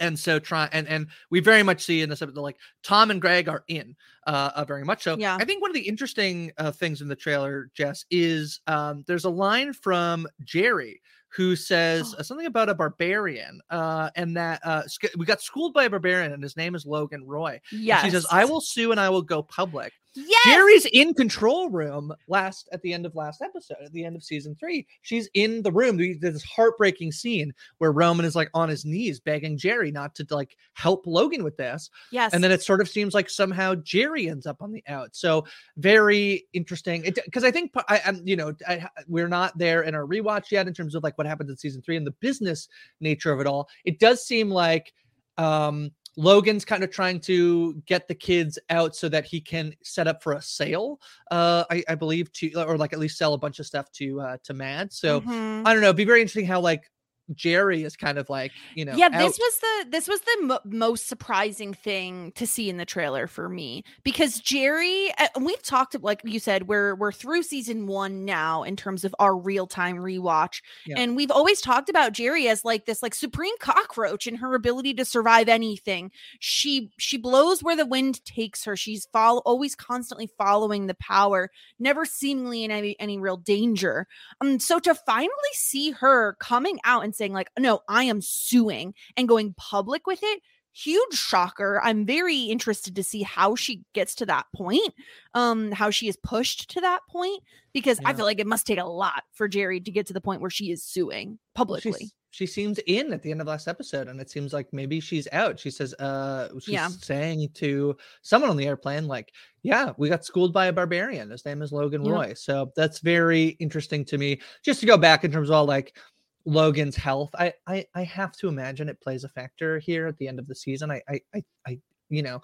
and 0.00 0.18
so 0.18 0.38
try 0.38 0.68
and 0.72 0.86
and 0.88 1.08
we 1.30 1.40
very 1.40 1.62
much 1.62 1.82
see 1.82 2.02
in 2.02 2.08
this 2.08 2.22
episode 2.22 2.40
like 2.40 2.58
Tom 2.82 3.10
and 3.10 3.20
Greg 3.20 3.48
are 3.48 3.64
in 3.68 3.96
uh, 4.26 4.50
uh 4.54 4.64
very 4.64 4.84
much 4.84 5.02
so. 5.04 5.16
Yeah. 5.18 5.36
I 5.38 5.44
think 5.44 5.62
one 5.62 5.70
of 5.70 5.74
the 5.74 5.86
interesting 5.86 6.52
uh, 6.58 6.70
things 6.70 7.00
in 7.00 7.08
the 7.08 7.16
trailer, 7.16 7.70
Jess, 7.74 8.04
is 8.10 8.60
um 8.66 9.04
there's 9.06 9.24
a 9.24 9.30
line 9.30 9.72
from 9.72 10.26
Gerri 10.44 11.00
who 11.36 11.56
says 11.56 12.14
uh, 12.16 12.22
something 12.22 12.46
about 12.46 12.68
a 12.68 12.74
barbarian 12.74 13.60
uh 13.70 14.08
and 14.14 14.36
that 14.36 14.60
uh 14.64 14.82
we 15.16 15.26
got 15.26 15.42
schooled 15.42 15.74
by 15.74 15.84
a 15.84 15.90
barbarian 15.90 16.32
and 16.32 16.42
his 16.42 16.56
name 16.56 16.74
is 16.74 16.86
Logan 16.86 17.24
Roy. 17.26 17.60
Yeah. 17.72 18.02
She 18.02 18.10
says, 18.10 18.26
"I 18.30 18.44
will 18.44 18.60
sue 18.60 18.90
and 18.90 19.00
I 19.00 19.10
will 19.10 19.22
go 19.22 19.42
public." 19.42 19.92
Yes. 20.14 20.46
Gerri's 20.46 20.86
in 20.86 21.14
control 21.14 21.70
room 21.70 22.12
last 22.28 22.68
at 22.72 22.82
the 22.82 22.92
end 22.92 23.04
of 23.04 23.14
last 23.14 23.42
episode, 23.42 23.78
at 23.84 23.92
the 23.92 24.04
end 24.04 24.14
of 24.14 24.22
season 24.22 24.54
three. 24.54 24.86
She's 25.02 25.28
in 25.34 25.62
the 25.62 25.72
room. 25.72 25.96
There's 25.96 26.18
this 26.20 26.44
heartbreaking 26.44 27.12
scene 27.12 27.52
where 27.78 27.92
Roman 27.92 28.24
is 28.24 28.36
like 28.36 28.50
on 28.54 28.68
his 28.68 28.84
knees 28.84 29.18
begging 29.20 29.58
Gerri 29.58 29.92
not 29.92 30.14
to 30.16 30.26
like 30.30 30.56
help 30.74 31.06
Logan 31.06 31.42
with 31.42 31.56
this. 31.56 31.90
Yes. 32.12 32.32
And 32.32 32.44
then 32.44 32.52
it 32.52 32.62
sort 32.62 32.80
of 32.80 32.88
seems 32.88 33.14
like 33.14 33.28
somehow 33.28 33.74
Gerri 33.74 34.30
ends 34.30 34.46
up 34.46 34.62
on 34.62 34.72
the 34.72 34.84
out. 34.86 35.16
So 35.16 35.44
very 35.76 36.46
interesting. 36.52 37.02
Because 37.02 37.44
I 37.44 37.50
think 37.50 37.72
I 37.88 38.00
am, 38.04 38.22
you 38.24 38.36
know, 38.36 38.54
I, 38.68 38.86
we're 39.08 39.28
not 39.28 39.56
there 39.58 39.82
in 39.82 39.94
our 39.94 40.06
rewatch 40.06 40.50
yet 40.50 40.68
in 40.68 40.74
terms 40.74 40.94
of 40.94 41.02
like 41.02 41.18
what 41.18 41.26
happens 41.26 41.50
in 41.50 41.56
season 41.56 41.82
three 41.82 41.96
and 41.96 42.06
the 42.06 42.12
business 42.12 42.68
nature 43.00 43.32
of 43.32 43.40
it 43.40 43.46
all. 43.46 43.68
It 43.84 43.98
does 43.98 44.24
seem 44.24 44.50
like 44.50 44.92
um 45.36 45.90
Logan's 46.16 46.64
kind 46.64 46.84
of 46.84 46.90
trying 46.90 47.20
to 47.20 47.74
get 47.86 48.06
the 48.08 48.14
kids 48.14 48.58
out 48.70 48.94
so 48.94 49.08
that 49.08 49.24
he 49.24 49.40
can 49.40 49.74
set 49.82 50.06
up 50.06 50.22
for 50.22 50.34
a 50.34 50.42
sale, 50.42 51.00
uh, 51.30 51.64
I, 51.70 51.82
I 51.88 51.94
believe, 51.94 52.32
to 52.34 52.52
or 52.62 52.76
like 52.78 52.92
at 52.92 52.98
least 52.98 53.18
sell 53.18 53.34
a 53.34 53.38
bunch 53.38 53.58
of 53.58 53.66
stuff 53.66 53.90
to 53.92 54.20
uh, 54.20 54.36
to 54.44 54.54
Mad. 54.54 54.92
So 54.92 55.20
Mhm. 55.20 55.62
I 55.66 55.72
don't 55.72 55.82
know. 55.82 55.88
It'd 55.88 55.96
be 55.96 56.04
very 56.04 56.20
interesting 56.20 56.46
how 56.46 56.60
like 56.60 56.90
Gerri 57.32 57.84
is 57.84 57.96
kind 57.96 58.18
of 58.18 58.28
like 58.28 58.52
you 58.74 58.84
know 58.84 58.94
yeah 58.94 59.06
out- 59.06 59.18
this 59.18 59.38
was 59.38 59.58
the 59.58 59.90
this 59.90 60.08
was 60.08 60.20
the 60.20 60.36
mo- 60.42 60.60
most 60.64 61.08
surprising 61.08 61.72
thing 61.72 62.32
to 62.36 62.46
see 62.46 62.68
in 62.68 62.76
the 62.76 62.84
trailer 62.84 63.26
for 63.26 63.48
me 63.48 63.82
because 64.02 64.40
gerri 64.42 65.08
uh, 65.18 65.28
and 65.34 65.46
we've 65.46 65.62
talked 65.62 65.98
like 66.02 66.20
you 66.24 66.38
said 66.38 66.68
we're 66.68 66.94
we're 66.96 67.12
through 67.12 67.42
season 67.42 67.86
one 67.86 68.24
now 68.26 68.62
in 68.62 68.76
terms 68.76 69.04
of 69.04 69.14
our 69.18 69.36
real-time 69.36 69.96
rewatch 69.96 70.60
Yeah. 70.86 70.98
and 70.98 71.16
we've 71.16 71.30
always 71.30 71.60
talked 71.62 71.88
about 71.88 72.12
gerri 72.12 72.46
as 72.46 72.64
like 72.64 72.84
this 72.84 73.02
like 73.02 73.14
supreme 73.14 73.56
cockroach 73.58 74.26
in 74.26 74.34
her 74.36 74.54
ability 74.54 74.92
to 74.94 75.04
survive 75.04 75.48
anything. 75.48 76.10
She 76.40 76.90
she 76.98 77.16
blows 77.16 77.62
where 77.62 77.76
the 77.76 77.86
wind 77.86 78.24
takes 78.24 78.64
her. 78.64 78.76
She's 78.76 79.06
follow 79.12 79.40
always 79.46 79.74
constantly 79.74 80.28
following 80.38 80.86
the 80.86 80.94
power 80.94 81.50
never 81.78 82.04
seemingly 82.04 82.64
in 82.64 82.70
any 82.70 82.96
any 83.00 83.18
real 83.18 83.36
danger. 83.36 84.06
Um 84.40 84.58
so 84.58 84.78
to 84.80 84.94
finally 84.94 85.30
see 85.54 85.92
her 85.92 86.36
coming 86.40 86.78
out 86.84 87.04
and 87.04 87.13
saying 87.14 87.32
like 87.32 87.50
no 87.58 87.80
i 87.88 88.04
am 88.04 88.20
suing 88.20 88.94
and 89.16 89.28
going 89.28 89.54
public 89.56 90.06
with 90.06 90.20
it 90.22 90.40
huge 90.72 91.14
shocker 91.14 91.80
i'm 91.84 92.04
very 92.04 92.36
interested 92.42 92.96
to 92.96 93.02
see 93.04 93.22
how 93.22 93.54
she 93.54 93.82
gets 93.92 94.14
to 94.16 94.26
that 94.26 94.44
point 94.54 94.92
um 95.34 95.70
how 95.70 95.88
she 95.88 96.08
is 96.08 96.16
pushed 96.16 96.68
to 96.68 96.80
that 96.80 96.98
point 97.08 97.40
because 97.72 98.00
i 98.04 98.12
feel 98.12 98.24
like 98.24 98.40
it 98.40 98.46
must 98.46 98.66
take 98.66 98.78
a 98.80 98.84
lot 98.84 99.22
for 99.34 99.48
gerri 99.48 99.84
to 99.84 99.92
get 99.92 100.06
to 100.06 100.12
the 100.12 100.20
point 100.20 100.40
where 100.40 100.50
she 100.50 100.72
is 100.72 100.82
suing 100.82 101.38
publicly 101.54 101.92
she's- 101.92 102.12
she 102.34 102.46
seems 102.48 102.80
in 102.88 103.12
at 103.12 103.22
the 103.22 103.30
end 103.30 103.40
of 103.40 103.46
last 103.46 103.68
episode, 103.68 104.08
and 104.08 104.20
it 104.20 104.28
seems 104.28 104.52
like 104.52 104.66
maybe 104.72 104.98
she's 104.98 105.28
out. 105.30 105.56
She 105.56 105.70
says, 105.70 105.94
uh, 106.00 106.48
she's 106.58 106.72
Yeah. 106.74 106.88
saying 106.88 107.50
to 107.54 107.96
someone 108.22 108.50
on 108.50 108.56
the 108.56 108.66
airplane, 108.66 109.06
like, 109.06 109.30
yeah, 109.62 109.92
we 109.98 110.08
got 110.08 110.24
schooled 110.24 110.52
by 110.52 110.66
a 110.66 110.72
barbarian. 110.72 111.30
His 111.30 111.44
name 111.44 111.62
is 111.62 111.70
Logan 111.70 112.04
Yeah. 112.04 112.10
Roy. 112.10 112.34
So 112.34 112.72
that's 112.74 112.98
very 112.98 113.50
interesting 113.60 114.04
to 114.06 114.18
me. 114.18 114.40
Just 114.64 114.80
to 114.80 114.86
go 114.86 114.96
back 114.98 115.22
in 115.22 115.30
terms 115.30 115.48
of 115.48 115.54
all 115.54 115.64
like 115.64 115.96
Logan's 116.44 116.96
health, 116.96 117.30
I, 117.38 117.54
I, 117.66 117.86
I 117.94 118.04
have 118.04 118.32
to 118.38 118.48
imagine 118.48 118.88
it 118.88 119.00
plays 119.00 119.24
a 119.24 119.28
factor 119.28 119.78
here 119.78 120.06
at 120.06 120.18
the 120.18 120.28
end 120.28 120.38
of 120.38 120.46
the 120.46 120.54
season. 120.54 120.90
I, 120.90 121.02
I, 121.08 121.20
I, 121.34 121.44
I 121.66 121.78
you 122.10 122.22
know, 122.22 122.42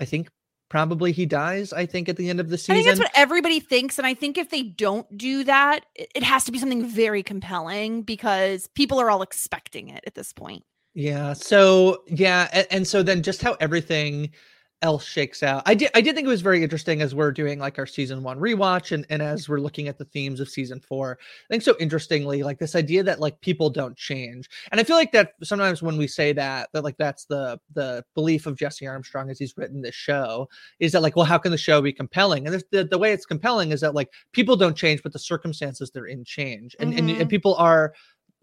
I 0.00 0.04
think 0.04 0.28
probably 0.68 1.12
he 1.12 1.26
dies. 1.26 1.72
I 1.72 1.86
think 1.86 2.08
at 2.08 2.16
the 2.16 2.28
end 2.28 2.40
of 2.40 2.50
the 2.50 2.58
season. 2.58 2.74
I 2.74 2.76
think 2.78 2.86
that's 2.86 3.00
what 3.00 3.10
everybody 3.14 3.60
thinks. 3.60 3.98
And 3.98 4.06
I 4.06 4.14
think 4.14 4.36
if 4.36 4.50
they 4.50 4.62
don't 4.62 5.16
do 5.16 5.44
that, 5.44 5.86
it, 5.94 6.22
has 6.22 6.44
to 6.44 6.52
be 6.52 6.58
something 6.58 6.86
very 6.86 7.22
compelling 7.22 8.02
because 8.02 8.68
people 8.74 9.00
are 9.00 9.10
all 9.10 9.22
expecting 9.22 9.88
it 9.88 10.04
at 10.06 10.14
this 10.14 10.32
point. 10.32 10.64
Yeah. 10.94 11.32
So 11.32 12.02
yeah, 12.06 12.48
and, 12.52 12.66
and 12.70 12.86
so 12.86 13.02
then 13.02 13.22
just 13.22 13.42
how 13.42 13.56
everything 13.60 14.30
else 14.82 15.04
shakes 15.04 15.42
out. 15.42 15.62
I 15.66 15.74
did 15.74 15.90
I 15.94 16.00
did 16.00 16.14
think 16.14 16.26
it 16.26 16.30
was 16.30 16.40
very 16.40 16.62
interesting 16.62 17.02
as 17.02 17.14
we're 17.14 17.32
doing 17.32 17.58
like 17.58 17.78
our 17.78 17.86
season 17.86 18.22
one 18.22 18.38
rewatch 18.38 18.92
and, 18.92 19.04
and 19.10 19.20
as 19.20 19.48
we're 19.48 19.58
looking 19.58 19.88
at 19.88 19.98
the 19.98 20.04
themes 20.04 20.38
of 20.38 20.48
season 20.48 20.80
four. 20.80 21.18
I 21.20 21.52
think 21.52 21.64
so 21.64 21.74
interestingly, 21.80 22.44
like 22.44 22.58
this 22.60 22.76
idea 22.76 23.02
that 23.02 23.18
like 23.18 23.40
people 23.40 23.70
don't 23.70 23.96
change. 23.96 24.48
And 24.70 24.80
I 24.80 24.84
feel 24.84 24.94
like 24.96 25.10
that 25.12 25.32
sometimes 25.42 25.82
when 25.82 25.96
we 25.96 26.06
say 26.06 26.32
that, 26.34 26.68
that 26.72 26.84
like 26.84 26.96
that's 26.96 27.24
the 27.24 27.58
the 27.74 28.04
belief 28.14 28.46
of 28.46 28.56
Jesse 28.56 28.86
Armstrong 28.86 29.30
as 29.30 29.38
he's 29.40 29.56
written 29.56 29.82
this 29.82 29.96
show, 29.96 30.48
is 30.78 30.92
that 30.92 31.02
like, 31.02 31.16
well, 31.16 31.24
how 31.24 31.38
can 31.38 31.50
the 31.50 31.58
show 31.58 31.82
be 31.82 31.92
compelling? 31.92 32.46
And 32.46 32.62
the, 32.70 32.84
the 32.84 32.98
way 32.98 33.12
it's 33.12 33.26
compelling 33.26 33.72
is 33.72 33.80
that 33.80 33.94
like 33.94 34.10
people 34.32 34.54
don't 34.56 34.76
change, 34.76 35.02
but 35.02 35.12
the 35.12 35.18
circumstances 35.18 35.90
they're 35.90 36.06
in 36.06 36.24
change. 36.24 36.76
And 36.78 36.94
and, 36.94 37.10
and 37.10 37.18
Mhm. 37.26 37.30
people 37.30 37.56
are 37.56 37.94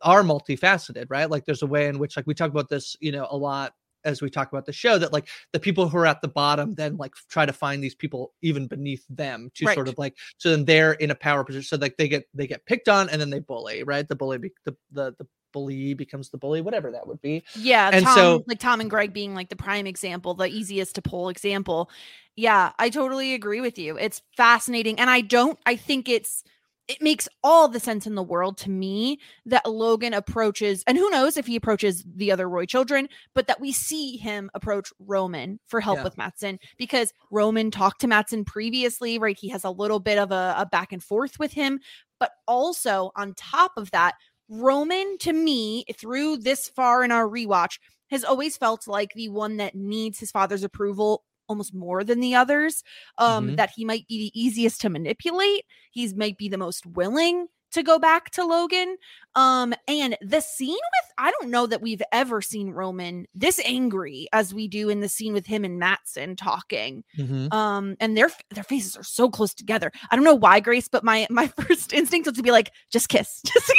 are 0.02 0.24
multifaceted, 0.24 1.06
right? 1.10 1.30
Like 1.30 1.46
there's 1.46 1.62
a 1.64 1.68
way 1.68 1.88
in 1.88 1.98
which 1.98 2.18
like 2.18 2.28
we 2.28 2.34
talk 2.34 2.52
about 2.52 2.68
this, 2.70 2.98
you 3.00 3.14
know, 3.14 3.28
a 3.30 3.38
lot 3.38 3.74
as 4.06 4.22
we 4.22 4.30
talk 4.30 4.52
about 4.52 4.66
the 4.66 4.74
show 4.74 4.98
that 4.98 5.12
like 5.12 5.28
the 5.52 5.60
people 5.60 5.90
who 5.90 5.98
are 5.98 6.06
at 6.06 6.22
the 6.22 6.28
bottom 6.28 6.74
then 6.76 6.96
like 6.98 7.14
try 7.30 7.46
to 7.46 7.54
find 7.54 7.84
these 7.84 7.96
people 7.96 8.34
even 8.42 8.68
beneath 8.68 9.06
them 9.10 9.52
to 9.54 9.66
sort 9.74 9.88
of 9.88 9.98
like 9.98 10.16
so 10.38 10.52
then 10.52 10.64
they're 10.66 10.94
in 10.94 11.12
a 11.12 11.16
power 11.16 11.44
position 11.44 11.68
so 11.68 11.78
like 11.82 11.98
they 11.98 12.08
get 12.08 12.26
they 12.34 12.48
get 12.48 12.66
picked 12.66 12.88
on 12.88 13.10
and 13.10 13.20
then 13.20 13.30
they 13.30 13.40
bully 13.40 13.84
right 13.84 14.08
the 14.08 14.16
bully 14.16 14.38
be, 14.38 14.52
the, 14.64 14.76
the 14.92 15.16
the 15.18 15.28
bully 15.56 15.94
becomes 15.94 16.30
the 16.30 16.38
bully 16.38 16.60
whatever 16.60 16.92
that 16.92 17.08
would 17.08 17.22
be 17.22 17.42
Yeah, 17.56 17.90
and 17.94 18.04
Tom, 18.04 18.16
so 18.16 18.44
like 18.46 18.60
Tom 18.60 18.82
and 18.82 18.90
Greg 18.90 19.14
being 19.14 19.34
like 19.34 19.48
the 19.48 19.56
prime 19.56 19.88
example, 19.88 20.34
the 20.34 20.48
easiest 20.48 20.96
to 20.96 21.02
pull 21.02 21.30
example. 21.30 21.90
Yeah, 22.36 22.74
I 22.78 22.90
totally 22.90 23.34
agree 23.34 23.62
with 23.62 23.80
you. 23.80 23.98
It's 23.98 24.22
fascinating, 24.36 25.00
and 25.00 25.10
I 25.10 25.22
don't. 25.22 25.58
I 25.66 25.78
think 25.78 26.10
it's 26.10 26.44
it 26.88 27.02
makes 27.02 27.28
all 27.44 27.68
the 27.68 27.80
sense 27.80 28.06
in 28.06 28.16
the 28.16 28.24
world 28.24 28.58
to 28.60 28.70
me 28.70 29.20
that 29.46 29.70
Logan 29.70 30.14
approaches, 30.14 30.84
and 30.86 30.98
who 30.98 31.10
knows 31.10 31.36
if 31.36 31.48
he 31.48 31.56
approaches 31.56 32.04
the 32.16 32.32
other 32.32 32.48
Roy 32.48 32.66
children, 32.66 33.10
but 33.34 33.48
that 33.48 33.60
we 33.60 33.72
see 33.72 34.18
him 34.18 34.52
approach 34.54 34.94
Roman 35.00 35.60
for 35.66 35.82
help 35.82 35.98
Yeah. 35.98 36.04
with 36.04 36.18
Matsson 36.18 36.60
because 36.78 37.12
Roman 37.32 37.72
talked 37.72 38.02
to 38.02 38.08
Matsson 38.08 38.46
previously, 38.46 39.18
right? 39.18 39.38
He 39.40 39.50
has 39.50 39.64
a 39.64 39.70
little 39.72 40.00
bit 40.00 40.20
of 40.20 40.32
a, 40.32 40.56
a 40.58 40.66
back 40.66 40.92
and 40.92 41.04
forth 41.04 41.40
with 41.40 41.54
him, 41.54 41.80
but 42.20 42.32
also 42.48 43.12
on 43.16 43.34
top 43.34 43.72
of 43.78 43.90
that, 43.92 44.14
Roman 44.48 45.18
to 45.20 45.34
me, 45.34 45.86
through 45.98 46.38
this 46.38 46.68
far 46.70 47.04
in 47.04 47.12
our 47.12 47.28
rewatch, 47.28 47.80
has 48.12 48.24
always 48.24 48.58
felt 48.58 48.88
like 48.88 49.14
the 49.14 49.30
one 49.30 49.58
that 49.58 49.74
needs 49.74 50.20
his 50.20 50.30
father's 50.30 50.64
approval 50.64 51.24
almost 51.48 51.74
more 51.74 52.04
than 52.04 52.20
the 52.20 52.36
others 52.36 52.84
um 53.18 53.50
Mhm. 53.52 53.58
that 53.58 53.72
he 53.76 53.86
might 53.86 54.08
be 54.08 54.18
the 54.30 54.40
easiest 54.40 54.82
to 54.82 54.90
manipulate 54.90 55.64
he's 55.92 56.16
might 56.16 56.38
be 56.38 56.50
the 56.50 56.58
most 56.58 56.86
willing 56.86 57.48
to 57.72 57.84
go 57.84 58.00
back 58.00 58.30
to 58.32 58.46
Logan 58.46 58.96
um 59.36 59.74
and 59.88 60.16
the 60.22 60.40
scene 60.40 60.70
with 60.70 61.12
I 61.18 61.32
don't 61.32 61.50
know 61.52 61.66
that 61.68 61.82
we've 61.82 62.02
ever 62.14 62.42
seen 62.42 62.70
Roman 62.70 63.26
this 63.36 63.60
angry 63.66 64.28
as 64.32 64.54
we 64.54 64.68
do 64.70 64.88
in 64.90 65.02
the 65.02 65.10
scene 65.10 65.34
with 65.34 65.46
him 65.46 65.66
and 65.66 65.78
Matsson 65.78 66.36
talking 66.38 67.04
Mhm. 67.18 67.52
um 67.54 67.98
and 68.00 68.16
their 68.16 68.30
their 68.52 68.64
faces 68.64 68.96
are 68.96 69.04
so 69.04 69.30
close 69.30 69.54
together 69.54 69.92
I 70.10 70.16
don't 70.16 70.24
know 70.26 70.36
why 70.36 70.62
Grace 70.62 70.88
but 70.88 71.04
my 71.04 71.28
my 71.30 71.48
first 71.68 71.92
instinct 71.92 72.28
was 72.28 72.38
to 72.38 72.44
be 72.44 72.52
like 72.52 72.72
just 72.92 73.10
kiss 73.10 73.42
just 73.46 73.74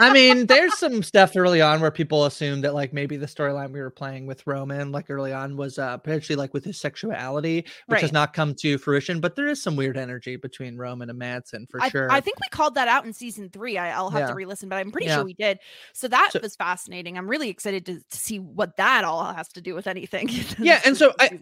I 0.00 0.12
mean, 0.12 0.46
there's 0.46 0.76
some 0.78 1.02
stuff 1.02 1.36
early 1.36 1.60
on 1.62 1.80
where 1.80 1.90
people 1.90 2.24
assume 2.24 2.60
that 2.62 2.74
like 2.74 2.92
maybe 2.92 3.16
the 3.16 3.26
storyline 3.26 3.70
we 3.72 3.80
were 3.80 3.90
playing 3.90 4.26
with 4.26 4.46
Roman, 4.46 4.92
like 4.92 5.10
early 5.10 5.32
on, 5.32 5.56
was 5.56 5.78
uh 5.78 5.96
potentially 5.98 6.36
like 6.36 6.52
with 6.54 6.64
his 6.64 6.80
sexuality, 6.80 7.64
which 7.86 8.00
has 8.00 8.12
not 8.12 8.32
come 8.32 8.54
to 8.56 8.78
fruition. 8.78 9.20
But 9.20 9.36
there 9.36 9.46
is 9.48 9.62
some 9.62 9.76
weird 9.76 9.96
energy 9.96 10.36
between 10.36 10.76
Roman 10.76 11.10
and 11.10 11.18
Matsson 11.18 11.66
for 11.70 11.80
I, 11.82 11.88
sure. 11.88 12.10
I 12.10 12.20
think 12.20 12.38
we 12.40 12.48
called 12.50 12.74
that 12.74 12.88
out 12.88 13.04
in 13.06 13.12
season 13.12 13.50
three. 13.50 13.78
I, 13.78 13.90
I'll 13.92 14.10
have 14.10 14.22
Yeah. 14.22 14.26
to 14.28 14.34
re-listen, 14.34 14.68
but 14.68 14.76
I'm 14.76 14.90
pretty 14.90 15.06
Yeah. 15.06 15.16
sure 15.16 15.24
we 15.24 15.34
did. 15.34 15.58
So 15.92 16.08
that 16.08 16.30
So- 16.32 16.40
was 16.40 16.56
fascinating. 16.56 17.16
I'm 17.18 17.28
really 17.28 17.48
excited 17.50 17.86
to, 17.86 18.00
to 18.00 18.16
see 18.16 18.38
what 18.38 18.76
that 18.76 19.04
all 19.04 19.24
has 19.32 19.48
to 19.48 19.60
do 19.60 19.74
with 19.74 19.86
anything. 19.86 20.28
yeah, 20.58 20.80
and 20.84 20.96
so 20.96 21.12
I. 21.20 21.38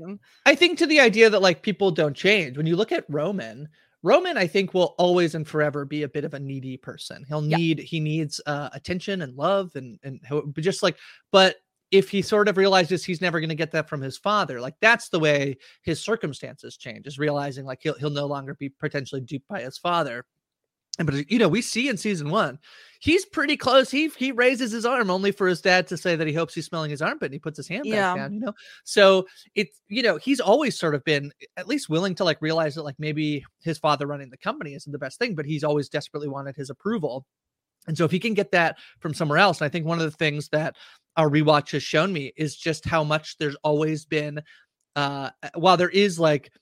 I 0.47 0.55
think 0.55 0.79
to 0.79 0.87
the 0.87 1.01
idea 1.01 1.31
that 1.31 1.41
like 1.43 1.63
people 1.63 1.91
don't 1.91 2.15
change. 2.15 2.57
When 2.57 2.67
you 2.67 2.77
look 2.77 2.93
at 2.93 3.05
Roman, 3.09 3.69
Roman, 4.03 4.37
I 4.37 4.47
think 4.47 4.75
will 4.75 4.95
always 4.99 5.35
and 5.35 5.47
forever 5.47 5.85
be 5.85 6.03
a 6.03 6.09
bit 6.09 6.25
of 6.25 6.35
a 6.35 6.41
needy 6.41 6.77
person. 6.77 7.25
He'll 7.29 7.45
Yeah. 7.45 7.57
need 7.57 7.79
he 7.79 8.01
needs 8.01 8.41
uh, 8.47 8.69
attention 8.73 9.23
and 9.23 9.35
love 9.37 9.75
and 9.77 9.99
and 10.03 10.21
just 10.59 10.83
like 10.83 10.97
but 11.31 11.57
if 11.91 12.09
he 12.09 12.23
sort 12.23 12.49
of 12.49 12.57
realizes 12.57 13.05
he's 13.05 13.21
never 13.21 13.39
going 13.39 13.51
to 13.51 13.55
get 13.55 13.71
that 13.73 13.87
from 13.89 14.01
his 14.01 14.17
father, 14.17 14.61
like 14.61 14.75
that's 14.81 15.11
the 15.11 15.21
way 15.21 15.57
his 15.83 16.01
circumstances 16.03 16.77
change. 16.77 17.07
Is 17.07 17.19
realizing 17.19 17.65
like 17.67 17.81
he'll 17.83 17.95
he'll 17.95 18.11
no 18.11 18.27
longer 18.27 18.55
be 18.55 18.69
potentially 18.71 19.21
duped 19.21 19.47
by 19.49 19.61
his 19.61 19.79
father. 19.79 20.25
And 20.99 21.07
but 21.07 21.31
you 21.31 21.39
know, 21.39 21.49
we 21.49 21.63
see 21.63 21.89
in 21.89 21.97
season 21.97 22.31
one, 22.31 22.59
he's 23.01 23.25
pretty 23.25 23.57
close. 23.57 23.91
He 23.91 24.09
he 24.19 24.31
raises 24.31 24.73
his 24.73 24.85
arm 24.85 25.11
only 25.11 25.33
for 25.33 25.47
his 25.49 25.63
dad 25.63 25.87
to 25.89 25.97
say 25.97 26.17
that 26.17 26.27
he 26.27 26.35
hopes 26.35 26.55
he's 26.55 26.67
smelling 26.67 26.91
his 26.91 27.01
armpit, 27.01 27.27
and 27.27 27.33
he 27.35 27.39
puts 27.39 27.57
his 27.57 27.67
hand 27.67 27.87
Yeah. 27.87 28.13
back 28.13 28.17
down. 28.23 28.35
You 28.35 28.41
know, 28.41 28.53
so 28.85 29.27
it's 29.55 29.81
you 29.89 30.03
know 30.03 30.19
he's 30.19 30.39
always 30.41 30.79
sort 30.79 30.95
of 30.95 31.03
been 31.05 31.33
at 31.57 31.67
least 31.67 31.89
willing 31.89 32.15
to 32.17 32.25
like 32.25 32.43
realize 32.43 32.75
that 32.75 32.83
like 32.83 32.97
maybe 32.99 33.43
his 33.63 33.79
father 33.79 34.07
running 34.07 34.29
the 34.29 34.37
company 34.37 34.75
isn't 34.75 34.93
the 34.93 34.99
best 34.99 35.19
thing, 35.19 35.35
but 35.35 35.47
he's 35.47 35.65
always 35.65 35.89
desperately 35.89 36.29
wanted 36.29 36.57
his 36.57 36.69
approval. 36.69 37.25
And 37.89 37.97
so 37.97 38.05
if 38.05 38.11
he 38.11 38.21
can 38.21 38.35
get 38.35 38.53
that 38.53 38.77
from 39.01 39.15
somewhere 39.15 39.39
else, 39.39 39.61
and 39.61 39.67
I 39.67 39.69
think 39.71 39.87
one 39.87 39.99
of 39.99 40.05
the 40.05 40.17
things 40.17 40.49
that 40.51 40.77
our 41.17 41.29
rewatch 41.29 41.73
has 41.73 41.83
shown 41.83 42.13
me 42.13 42.33
is 42.37 42.55
just 42.55 42.85
how 42.85 43.03
much 43.03 43.39
there's 43.39 43.57
always 43.65 44.05
been 44.05 44.41
uh 44.95 45.31
while 45.55 45.79
there 45.79 45.89
is 45.89 46.21
like 46.21 46.53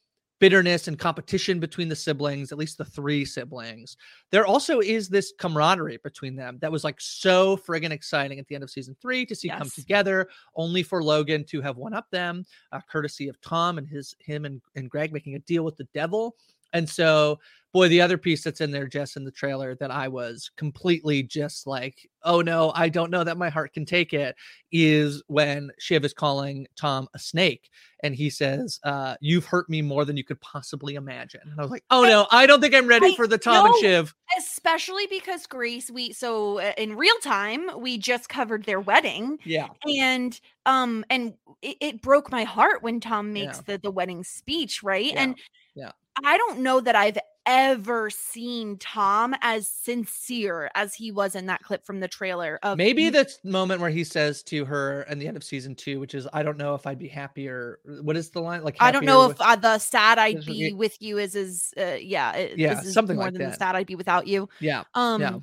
bitterness 0.40 0.88
and 0.88 0.98
competition 0.98 1.60
between 1.60 1.88
the 1.88 1.94
siblings, 1.94 2.50
at 2.50 2.58
least 2.58 2.78
the 2.78 2.84
three 2.84 3.24
siblings, 3.24 3.96
there 4.30 4.46
also 4.46 4.80
is 4.80 5.08
this 5.08 5.32
camaraderie 5.38 5.98
between 6.02 6.34
them 6.34 6.58
that 6.60 6.72
was 6.72 6.82
like 6.82 7.00
so 7.00 7.56
friggin' 7.56 7.90
exciting 7.90 8.38
at 8.38 8.48
the 8.48 8.54
end 8.54 8.64
of 8.64 8.70
season 8.70 8.96
three 9.00 9.24
to 9.26 9.34
see 9.34 9.48
come 9.50 9.70
together, 9.70 10.28
only 10.56 10.82
for 10.82 11.02
Logan 11.02 11.44
to 11.44 11.60
have 11.60 11.76
one 11.76 11.94
up 11.94 12.10
them, 12.10 12.44
uh, 12.72 12.80
courtesy 12.90 13.28
of 13.28 13.40
Tom 13.40 13.78
and 13.78 13.86
his 13.86 14.16
him 14.18 14.44
and, 14.44 14.60
and 14.74 14.90
Greg 14.90 15.12
making 15.12 15.34
a 15.34 15.40
deal 15.40 15.62
with 15.62 15.76
the 15.76 15.88
devil. 15.94 16.36
And 16.72 16.88
so, 16.88 17.38
boy, 17.72 17.88
the 17.88 18.00
other 18.00 18.18
piece 18.18 18.42
that's 18.42 18.60
in 18.60 18.72
there, 18.72 18.88
Jess, 18.88 19.14
in 19.16 19.24
the 19.24 19.30
trailer 19.30 19.76
that 19.76 19.92
I 19.92 20.08
was 20.08 20.50
completely 20.56 21.22
just 21.22 21.66
like, 21.68 22.08
oh 22.24 22.40
no, 22.40 22.72
I 22.74 22.88
don't 22.88 23.10
know 23.12 23.22
that 23.24 23.38
my 23.38 23.48
heart 23.48 23.72
can 23.72 23.84
take 23.86 24.12
it, 24.12 24.34
is 24.72 25.22
when 25.28 25.70
Shiv 25.78 26.04
is 26.04 26.12
calling 26.12 26.66
Tom 26.76 27.06
a 27.14 27.18
snake. 27.18 27.70
And 28.02 28.14
he 28.14 28.28
says, 28.28 28.80
uh, 28.82 29.14
You've 29.20 29.44
hurt 29.44 29.68
me 29.70 29.82
more 29.82 30.04
than 30.04 30.16
you 30.16 30.24
could 30.24 30.40
possibly 30.40 30.96
imagine. 30.96 31.42
And 31.44 31.60
I 31.60 31.62
was 31.62 31.70
like, 31.70 31.84
Oh 31.90 32.02
no, 32.02 32.26
I 32.32 32.46
don't 32.46 32.60
think 32.60 32.74
I'm 32.74 32.86
ready 32.88 33.12
I 33.12 33.14
for 33.14 33.26
the 33.28 33.38
Tom 33.38 33.66
and 33.66 33.74
Shiv. 33.76 34.14
especially 34.38 35.06
because 35.08 35.46
Grace, 35.46 35.90
we 35.90 36.12
so 36.12 36.58
uh, 36.58 36.72
in 36.76 36.96
real 36.96 37.16
time 37.22 37.68
we 37.78 37.98
just 37.98 38.28
covered 38.28 38.64
their 38.64 38.80
wedding, 38.80 39.38
Yeah. 39.44 39.68
and 39.84 40.38
um, 40.66 41.04
and 41.08 41.34
it, 41.62 41.76
it 41.80 42.02
broke 42.02 42.32
my 42.32 42.42
heart 42.44 42.82
when 42.82 42.98
Tom 43.00 43.32
makes 43.32 43.58
Yeah. 43.58 43.62
the 43.74 43.78
the 43.78 43.90
wedding 43.92 44.24
speech, 44.24 44.82
right? 44.82 45.12
Yeah. 45.12 45.22
And 45.22 45.38
Yeah. 45.76 45.92
I 46.24 46.36
don't 46.36 46.60
know 46.60 46.80
that 46.80 46.94
I've 46.96 47.18
ever 47.46 48.10
seen 48.10 48.76
Tom 48.78 49.34
as 49.40 49.66
sincere 49.66 50.70
as 50.74 50.94
he 50.94 51.10
was 51.10 51.34
in 51.34 51.46
that 51.46 51.62
clip 51.62 51.84
from 51.86 52.00
the 52.00 52.06
trailer. 52.08 52.58
Of 52.62 52.76
Maybe 52.78 53.08
the 53.08 53.28
moment 53.44 53.80
where 53.80 53.90
he 53.90 54.04
says 54.04 54.42
to 54.44 54.64
her 54.66 55.02
in 55.02 55.18
the 55.18 55.26
end 55.26 55.36
of 55.36 55.42
season 55.42 55.74
two, 55.74 55.98
which 55.98 56.14
is, 56.14 56.28
I 56.32 56.42
don't 56.42 56.58
know 56.58 56.74
if 56.74 56.86
I'd 56.86 56.98
be 56.98 57.08
happier. 57.08 57.78
What 58.02 58.16
is 58.16 58.30
the 58.30 58.40
line? 58.40 58.62
Like, 58.62 58.76
I 58.80 58.92
don't 58.92 59.04
know 59.04 59.30
if 59.30 59.40
uh, 59.40 59.56
the 59.56 59.78
sad 59.78 60.18
I'd 60.18 60.44
be 60.44 60.72
with 60.72 61.00
you 61.00 61.18
is 61.18 61.34
is 61.34 61.72
uh, 61.78 61.96
yeah 62.00 62.32
it- 62.34 62.58
Yeah, 62.58 62.80
something 62.82 63.16
more 63.16 63.26
like 63.26 63.32
than 63.32 63.42
the 63.42 63.48
that. 63.50 63.58
sad 63.58 63.74
I'd 63.74 63.86
be 63.86 63.96
without 63.96 64.26
you. 64.26 64.48
yeah. 64.60 64.84
Um, 64.94 65.20
yeah. 65.20 65.38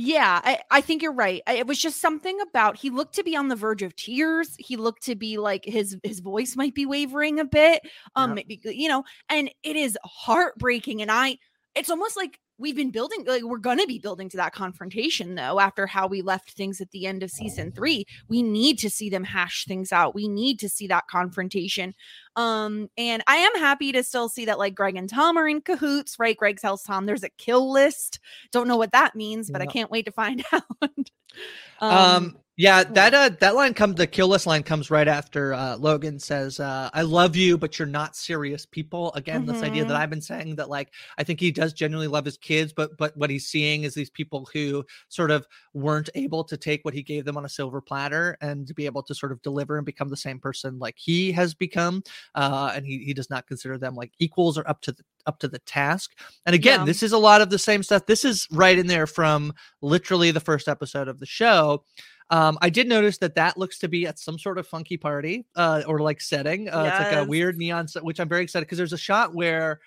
Yeah, 0.00 0.40
I, 0.44 0.60
I 0.70 0.80
think 0.80 1.02
you're 1.02 1.12
right. 1.12 1.42
It 1.48 1.66
was 1.66 1.76
just 1.76 2.00
something 2.00 2.38
about 2.40 2.76
he 2.76 2.88
looked 2.88 3.16
to 3.16 3.24
be 3.24 3.34
on 3.34 3.48
the 3.48 3.56
verge 3.56 3.82
of 3.82 3.96
tears. 3.96 4.54
He 4.56 4.76
looked 4.76 5.02
to 5.04 5.16
be 5.16 5.38
like 5.38 5.64
his 5.64 5.96
his 6.04 6.20
voice 6.20 6.54
might 6.54 6.72
be 6.74 6.86
wavering 6.86 7.40
a 7.40 7.44
bit. 7.44 7.82
Um, 8.14 8.30
Yeah. 8.30 8.34
maybe, 8.34 8.60
you 8.64 8.88
know, 8.88 9.02
and 9.28 9.50
it 9.64 9.74
is 9.74 9.98
heartbreaking. 10.04 11.02
And 11.02 11.10
I, 11.10 11.38
it's 11.74 11.90
almost 11.90 12.16
like 12.16 12.38
we've 12.58 12.76
been 12.76 12.90
building, 12.90 13.24
like 13.26 13.42
we're 13.42 13.58
gonna 13.58 13.86
be 13.86 13.98
building 13.98 14.28
to 14.30 14.36
that 14.36 14.52
confrontation 14.52 15.34
though. 15.34 15.60
After 15.60 15.86
how 15.86 16.06
we 16.06 16.22
left 16.22 16.52
things 16.52 16.80
at 16.80 16.90
the 16.90 17.06
end 17.06 17.22
of 17.22 17.30
season 17.30 17.72
three, 17.72 18.04
we 18.28 18.42
need 18.42 18.78
to 18.80 18.90
see 18.90 19.08
them 19.08 19.24
hash 19.24 19.64
things 19.64 19.92
out. 19.92 20.14
We 20.14 20.28
need 20.28 20.58
to 20.60 20.68
see 20.68 20.86
that 20.88 21.06
confrontation. 21.08 21.94
Um, 22.36 22.88
and 22.96 23.22
I 23.26 23.36
am 23.36 23.54
happy 23.56 23.92
to 23.92 24.02
still 24.02 24.28
see 24.28 24.44
that 24.46 24.58
like 24.58 24.74
Greg 24.74 24.96
and 24.96 25.08
Tom 25.08 25.36
are 25.36 25.48
in 25.48 25.60
cahoots, 25.60 26.18
right? 26.18 26.36
Greg 26.36 26.58
tells 26.58 26.82
Tom 26.82 27.06
there's 27.06 27.24
a 27.24 27.30
kill 27.30 27.72
list. 27.72 28.20
Don't 28.52 28.68
know 28.68 28.76
what 28.76 28.92
that 28.92 29.14
means, 29.14 29.50
but 29.50 29.62
I 29.62 29.66
can't 29.66 29.90
wait 29.90 30.04
to 30.06 30.12
find 30.12 30.44
out. 30.52 30.62
Um, 31.80 32.36
yeah, 32.60 32.82
that 32.82 33.14
uh 33.14 33.30
that 33.38 33.54
line 33.54 33.72
comes 33.72 33.94
the 33.94 34.06
kill 34.08 34.26
list 34.26 34.44
line 34.44 34.64
comes 34.64 34.90
right 34.90 35.06
after 35.06 35.54
uh 35.54 35.76
Logan 35.76 36.18
says, 36.18 36.58
uh, 36.58 36.90
I 36.92 37.02
love 37.02 37.36
you, 37.36 37.56
but 37.56 37.78
you're 37.78 37.86
not 37.86 38.16
serious 38.16 38.66
people. 38.66 39.12
Again, 39.14 39.46
this 39.46 39.62
idea 39.62 39.84
that 39.84 39.94
Mhm. 39.94 40.00
I've 40.00 40.10
been 40.10 40.20
saying 40.20 40.56
that 40.56 40.68
like 40.68 40.92
I 41.18 41.22
think 41.22 41.38
he 41.38 41.52
does 41.52 41.72
genuinely 41.72 42.08
love 42.08 42.24
his 42.24 42.36
kids, 42.36 42.72
but 42.72 42.96
but 42.98 43.16
what 43.16 43.30
he's 43.30 43.46
seeing 43.46 43.84
is 43.84 43.94
these 43.94 44.10
people 44.10 44.48
who 44.52 44.84
sort 45.08 45.30
of 45.30 45.46
weren't 45.72 46.10
able 46.16 46.42
to 46.42 46.56
take 46.56 46.84
what 46.84 46.94
he 46.94 47.02
gave 47.04 47.24
them 47.24 47.36
on 47.36 47.44
a 47.44 47.48
silver 47.48 47.80
platter 47.80 48.36
and 48.40 48.66
to 48.66 48.74
be 48.74 48.86
able 48.86 49.04
to 49.04 49.14
sort 49.14 49.30
of 49.30 49.40
deliver 49.42 49.76
and 49.76 49.86
become 49.86 50.08
the 50.08 50.16
same 50.16 50.40
person 50.40 50.80
like 50.80 50.96
he 50.98 51.30
has 51.30 51.54
become. 51.54 52.02
Uh 52.34 52.72
and 52.74 52.84
he 52.84 52.98
he 53.04 53.14
does 53.14 53.30
not 53.30 53.46
consider 53.46 53.78
them 53.78 53.94
like 53.94 54.12
equals 54.18 54.58
or 54.58 54.68
up 54.68 54.80
to 54.80 54.90
the 54.90 55.04
up 55.26 55.38
to 55.38 55.46
the 55.46 55.58
task. 55.60 56.12
And 56.44 56.54
again, 56.56 56.80
Yeah. 56.80 56.86
this 56.86 57.04
is 57.04 57.12
a 57.12 57.18
lot 57.18 57.40
of 57.40 57.50
the 57.50 57.58
same 57.58 57.84
stuff. 57.84 58.06
This 58.06 58.24
is 58.24 58.48
right 58.50 58.78
in 58.78 58.88
there 58.88 59.06
from 59.06 59.52
literally 59.80 60.32
the 60.32 60.40
first 60.40 60.66
episode 60.66 61.06
of 61.06 61.20
the 61.20 61.26
show. 61.26 61.84
Um, 62.30 62.58
I 62.60 62.70
did 62.70 62.88
notice 62.88 63.18
that 63.18 63.34
that 63.36 63.56
looks 63.56 63.78
to 63.78 63.88
be 63.88 64.06
at 64.06 64.18
some 64.18 64.38
sort 64.38 64.58
of 64.58 64.66
funky 64.66 64.96
party 64.96 65.46
uh, 65.56 65.82
or 65.86 66.00
like 66.00 66.20
setting. 66.20 66.68
Uh, 66.68 66.84
It's 66.84 66.98
like 66.98 67.12
a 67.14 67.24
weird 67.24 67.56
neon 67.56 67.88
set, 67.88 68.04
which 68.04 68.20
I'm 68.20 68.28
very 68.28 68.42
excited 68.42 68.66
because 68.66 68.78
there's 68.78 68.92
a 68.92 68.98
shot 68.98 69.34
where 69.34 69.80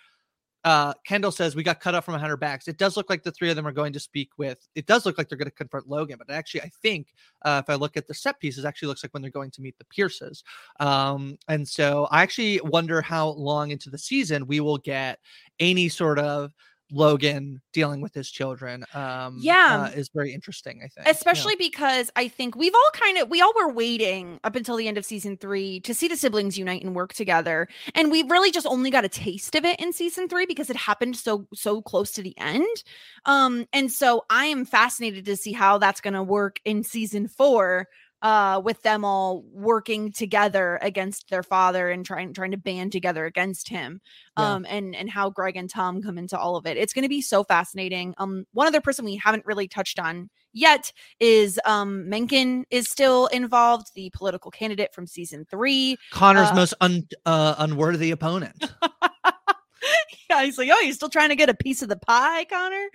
uh, 0.64 0.94
Kendall 1.06 1.32
says 1.32 1.56
we 1.56 1.64
got 1.64 1.80
cut 1.80 1.96
off 1.96 2.06
from 2.06 2.14
100 2.14 2.38
backs. 2.38 2.68
It 2.68 2.78
does 2.78 2.96
look 2.96 3.10
like 3.10 3.24
the 3.24 3.32
three 3.32 3.50
of 3.50 3.56
them 3.56 3.66
are 3.66 3.72
going 3.72 3.94
to 3.94 4.00
speak 4.00 4.30
with. 4.38 4.68
It 4.76 4.86
does 4.86 5.06
look 5.06 5.18
like 5.18 5.28
they're 5.28 5.38
going 5.38 5.50
to 5.50 5.52
confront 5.52 5.88
Logan, 5.88 6.18
but 6.20 6.34
actually, 6.34 6.62
I 6.62 6.72
think 6.82 7.08
uh, 7.44 7.62
if 7.64 7.70
I 7.70 7.76
look 7.76 7.98
at 7.98 8.08
the 8.08 8.14
set 8.14 8.40
pieces, 8.40 8.64
actually 8.64 8.90
looks 8.90 9.04
like 9.04 9.14
when 9.14 9.22
they're 9.22 9.32
going 9.32 9.52
to 9.52 9.62
meet 9.62 9.78
the 9.80 9.86
Pierces. 9.86 10.44
Um, 10.80 11.38
and 11.48 11.68
so 11.68 12.08
I 12.12 12.22
actually 12.22 12.62
wonder 12.64 13.02
how 13.02 13.30
long 13.30 13.72
into 13.72 13.90
the 13.90 13.98
season 13.98 14.46
we 14.46 14.60
will 14.60 14.78
get 14.78 15.20
any 15.60 15.90
sort 15.90 16.20
of 16.20 16.54
Logan 16.92 17.62
dealing 17.74 18.02
with 18.02 18.14
his 18.14 18.30
children. 18.30 18.84
Um, 18.94 19.38
Yeah. 19.40 19.88
uh, 19.90 19.98
is 19.98 20.10
very 20.14 20.34
interesting. 20.34 20.82
I 20.84 20.88
think, 20.88 21.06
Yeah. 21.06 21.12
Especially 21.12 21.56
because 21.56 22.12
I 22.16 22.28
think 22.28 22.56
we've 22.56 22.74
all 22.76 22.92
kind 22.94 23.18
of 23.18 23.30
we 23.30 23.42
all 23.42 23.54
were 23.56 23.72
waiting 23.72 24.40
up 24.44 24.56
until 24.56 24.76
the 24.76 24.88
end 24.88 24.98
of 24.98 25.06
season 25.06 25.38
three 25.38 25.80
to 25.82 25.94
see 25.94 26.08
the 26.08 26.18
siblings 26.18 26.58
unite 26.58 26.84
and 26.84 26.96
work 26.96 27.14
together. 27.14 27.68
And 27.96 28.12
we 28.12 28.24
really 28.24 28.52
just 28.52 28.68
only 28.68 28.90
got 28.92 29.06
a 29.06 29.10
taste 29.10 29.56
of 29.56 29.66
it 29.66 29.80
in 29.80 29.94
season 29.94 30.28
three 30.28 30.46
because 30.46 30.70
it 30.70 30.76
happened 30.76 31.16
so 31.16 31.48
so 31.54 31.82
close 31.82 32.12
to 32.12 32.22
the 32.22 32.38
end. 32.38 32.84
Um, 33.26 33.66
and 33.74 33.92
so 33.92 34.26
I 34.30 34.46
am 34.46 34.66
fascinated 34.66 35.26
to 35.26 35.38
see 35.38 35.54
how 35.54 35.78
that's 35.78 36.02
gonna 36.02 36.24
work 36.24 36.60
in 36.66 36.84
season 36.84 37.28
four. 37.28 37.88
Uh 38.22 38.62
with 38.64 38.82
them 38.84 39.04
all 39.04 39.44
working 39.52 40.12
together 40.12 40.78
against 40.82 41.30
their 41.30 41.44
father 41.44 41.90
and 41.90 42.06
trying 42.06 42.34
trying 42.34 42.52
to 42.52 42.58
band 42.58 42.92
together 42.92 43.26
against 43.26 43.68
him 43.70 44.00
Yeah. 44.38 44.54
um 44.54 44.66
and 44.70 44.96
and 44.96 45.10
how 45.10 45.30
greg 45.30 45.56
and 45.58 45.70
tom 45.70 46.02
come 46.02 46.18
into 46.18 46.38
all 46.38 46.56
of 46.56 46.66
it 46.66 46.78
it's 46.78 46.94
going 46.94 47.04
to 47.04 47.10
be 47.10 47.22
so 47.22 47.44
fascinating 47.44 48.14
um 48.18 48.46
one 48.54 48.68
other 48.68 48.82
person 48.82 49.06
we 49.06 49.16
haven't 49.16 49.46
really 49.46 49.68
touched 49.68 50.00
on 50.00 50.30
yet 50.54 50.92
is 51.20 51.60
um 51.66 52.08
mencken 52.10 52.66
is 52.70 52.88
still 52.90 53.28
involved 53.28 53.88
the 53.96 54.10
political 54.14 54.52
candidate 54.52 54.94
from 54.94 55.08
season 55.08 55.46
three 55.50 55.98
Connor's 56.12 56.52
Uh, 56.52 56.56
most 56.56 56.74
un, 56.82 57.08
uh, 57.26 57.56
unworthy 57.58 58.12
opponent. 58.12 58.72
yeah, 60.30 60.44
he's 60.44 60.58
like, 60.58 60.70
oh, 60.72 60.80
you're 60.82 60.94
still 60.94 61.10
trying 61.10 61.30
to 61.30 61.36
get 61.36 61.50
a 61.50 61.54
piece 61.54 61.82
of 61.82 61.90
the 61.90 61.98
pie, 61.98 62.46
Connor. 62.46 62.88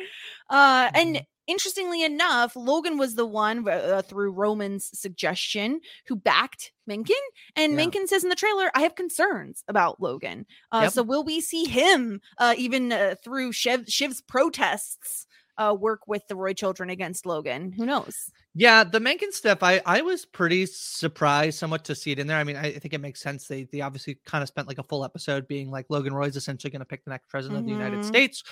Uh, 0.48 0.86
Mm-hmm. 0.88 0.96
and 0.96 1.22
interestingly 1.46 2.02
enough, 2.04 2.56
Logan 2.56 2.98
was 2.98 3.14
the 3.14 3.26
one 3.26 3.66
uh, 3.68 4.02
through 4.02 4.32
Roman's 4.32 4.90
suggestion 4.98 5.80
who 6.06 6.16
backed 6.16 6.72
Mencken. 6.87 7.16
And 7.56 7.72
Yeah. 7.72 7.76
Mencken 7.76 8.06
says 8.06 8.22
in 8.24 8.30
the 8.30 8.37
trailer, 8.37 8.70
I 8.74 8.80
have 8.82 8.94
concerns 8.94 9.62
about 9.68 10.00
Logan. 10.00 10.46
Uh, 10.72 10.80
Yep. 10.85 10.92
So 10.92 11.02
will 11.02 11.24
we 11.24 11.40
see 11.40 11.64
him 11.64 12.20
uh, 12.38 12.54
even 12.56 12.92
uh, 12.92 13.14
through 13.22 13.52
Shiv- 13.52 13.87
Shiv's 13.88 14.20
protests? 14.20 15.26
Uh, 15.59 15.72
work 15.74 16.00
with 16.06 16.20
the 16.28 16.37
Roy 16.37 16.52
children 16.52 16.90
against 16.90 17.24
Logan. 17.24 17.72
Who 17.72 17.87
knows? 17.87 18.14
Yeah, 18.54 18.85
the 18.85 19.00
Mencken 19.00 19.32
stuff, 19.32 19.62
I 19.62 19.80
I 19.87 20.02
was 20.02 20.26
pretty 20.26 20.66
surprised 20.66 21.59
somewhat 21.59 21.82
to 21.87 21.94
see 21.94 22.11
it 22.12 22.18
in 22.18 22.26
there. 22.26 22.37
I 22.37 22.44
mean, 22.44 22.56
I, 22.56 22.66
I 22.74 22.78
think 22.78 22.92
it 22.92 23.00
makes 23.00 23.22
sense. 23.22 23.46
They 23.46 23.62
they 23.64 23.80
obviously 23.80 24.18
kind 24.26 24.42
of 24.42 24.48
spent 24.48 24.68
like 24.68 24.76
a 24.76 24.82
full 24.82 25.02
episode 25.02 25.48
being 25.48 25.70
like 25.70 25.87
Logan 25.88 26.12
Roy's 26.12 26.37
essentially 26.37 26.70
going 26.70 26.80
to 26.80 26.85
pick 26.87 27.04
the 27.04 27.11
next 27.11 27.30
president 27.30 27.61
of 27.61 27.64
the 27.64 27.72
United 27.72 28.00
Mhm. 28.00 28.04
States. 28.04 28.42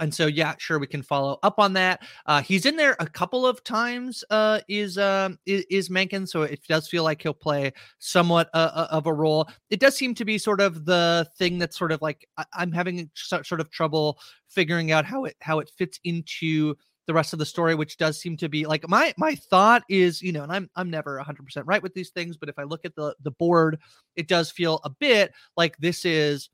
And 0.00 0.12
so 0.14 0.26
yeah, 0.26 0.54
sure 0.58 0.78
we 0.78 0.86
can 0.86 1.02
follow 1.02 1.38
up 1.42 1.58
on 1.58 1.74
that. 1.74 2.02
Uh 2.26 2.40
he's 2.40 2.64
in 2.64 2.76
there 2.76 2.96
a 2.98 3.06
couple 3.06 3.46
of 3.46 3.62
times 3.62 4.24
uh 4.30 4.60
is 4.68 4.96
um 4.96 5.38
is, 5.44 5.64
is 5.70 5.90
Mencken, 5.90 6.26
so 6.26 6.42
it 6.42 6.60
does 6.66 6.88
feel 6.88 7.04
like 7.04 7.22
he'll 7.22 7.34
play 7.34 7.72
somewhat 7.98 8.48
uh, 8.54 8.70
uh, 8.74 8.86
of 8.90 9.06
a 9.06 9.12
role. 9.12 9.48
It 9.70 9.80
does 9.80 9.96
seem 9.96 10.14
to 10.14 10.24
be 10.24 10.38
sort 10.38 10.60
of 10.60 10.86
the 10.86 11.28
thing 11.36 11.58
that's 11.58 11.78
sort 11.78 11.92
of 11.92 12.00
like 12.00 12.26
I, 12.38 12.44
I'm 12.54 12.72
having 12.72 13.10
sort 13.14 13.60
of 13.60 13.70
trouble 13.70 14.18
figuring 14.48 14.92
out 14.92 15.04
how 15.04 15.24
it 15.26 15.36
how 15.40 15.58
it 15.58 15.70
fits 15.76 16.00
into 16.04 16.74
the 17.06 17.14
rest 17.14 17.32
of 17.32 17.38
the 17.38 17.46
story 17.46 17.74
which 17.74 17.96
does 17.96 18.20
seem 18.20 18.36
to 18.36 18.48
be 18.48 18.64
like 18.64 18.88
my 18.88 19.12
my 19.16 19.34
thought 19.34 19.82
is 19.88 20.22
you 20.22 20.32
know 20.32 20.42
and 20.44 20.52
i'm 20.52 20.70
i'm 20.76 20.88
never 20.88 21.20
100% 21.20 21.62
right 21.66 21.82
with 21.82 21.94
these 21.94 22.10
things 22.10 22.36
but 22.36 22.48
if 22.48 22.58
i 22.58 22.62
look 22.62 22.84
at 22.84 22.94
the 22.94 23.14
the 23.22 23.30
board 23.32 23.78
it 24.14 24.28
does 24.28 24.50
feel 24.50 24.80
a 24.84 24.90
bit 24.90 25.32
like 25.56 25.76
this 25.78 26.04
is 26.04 26.48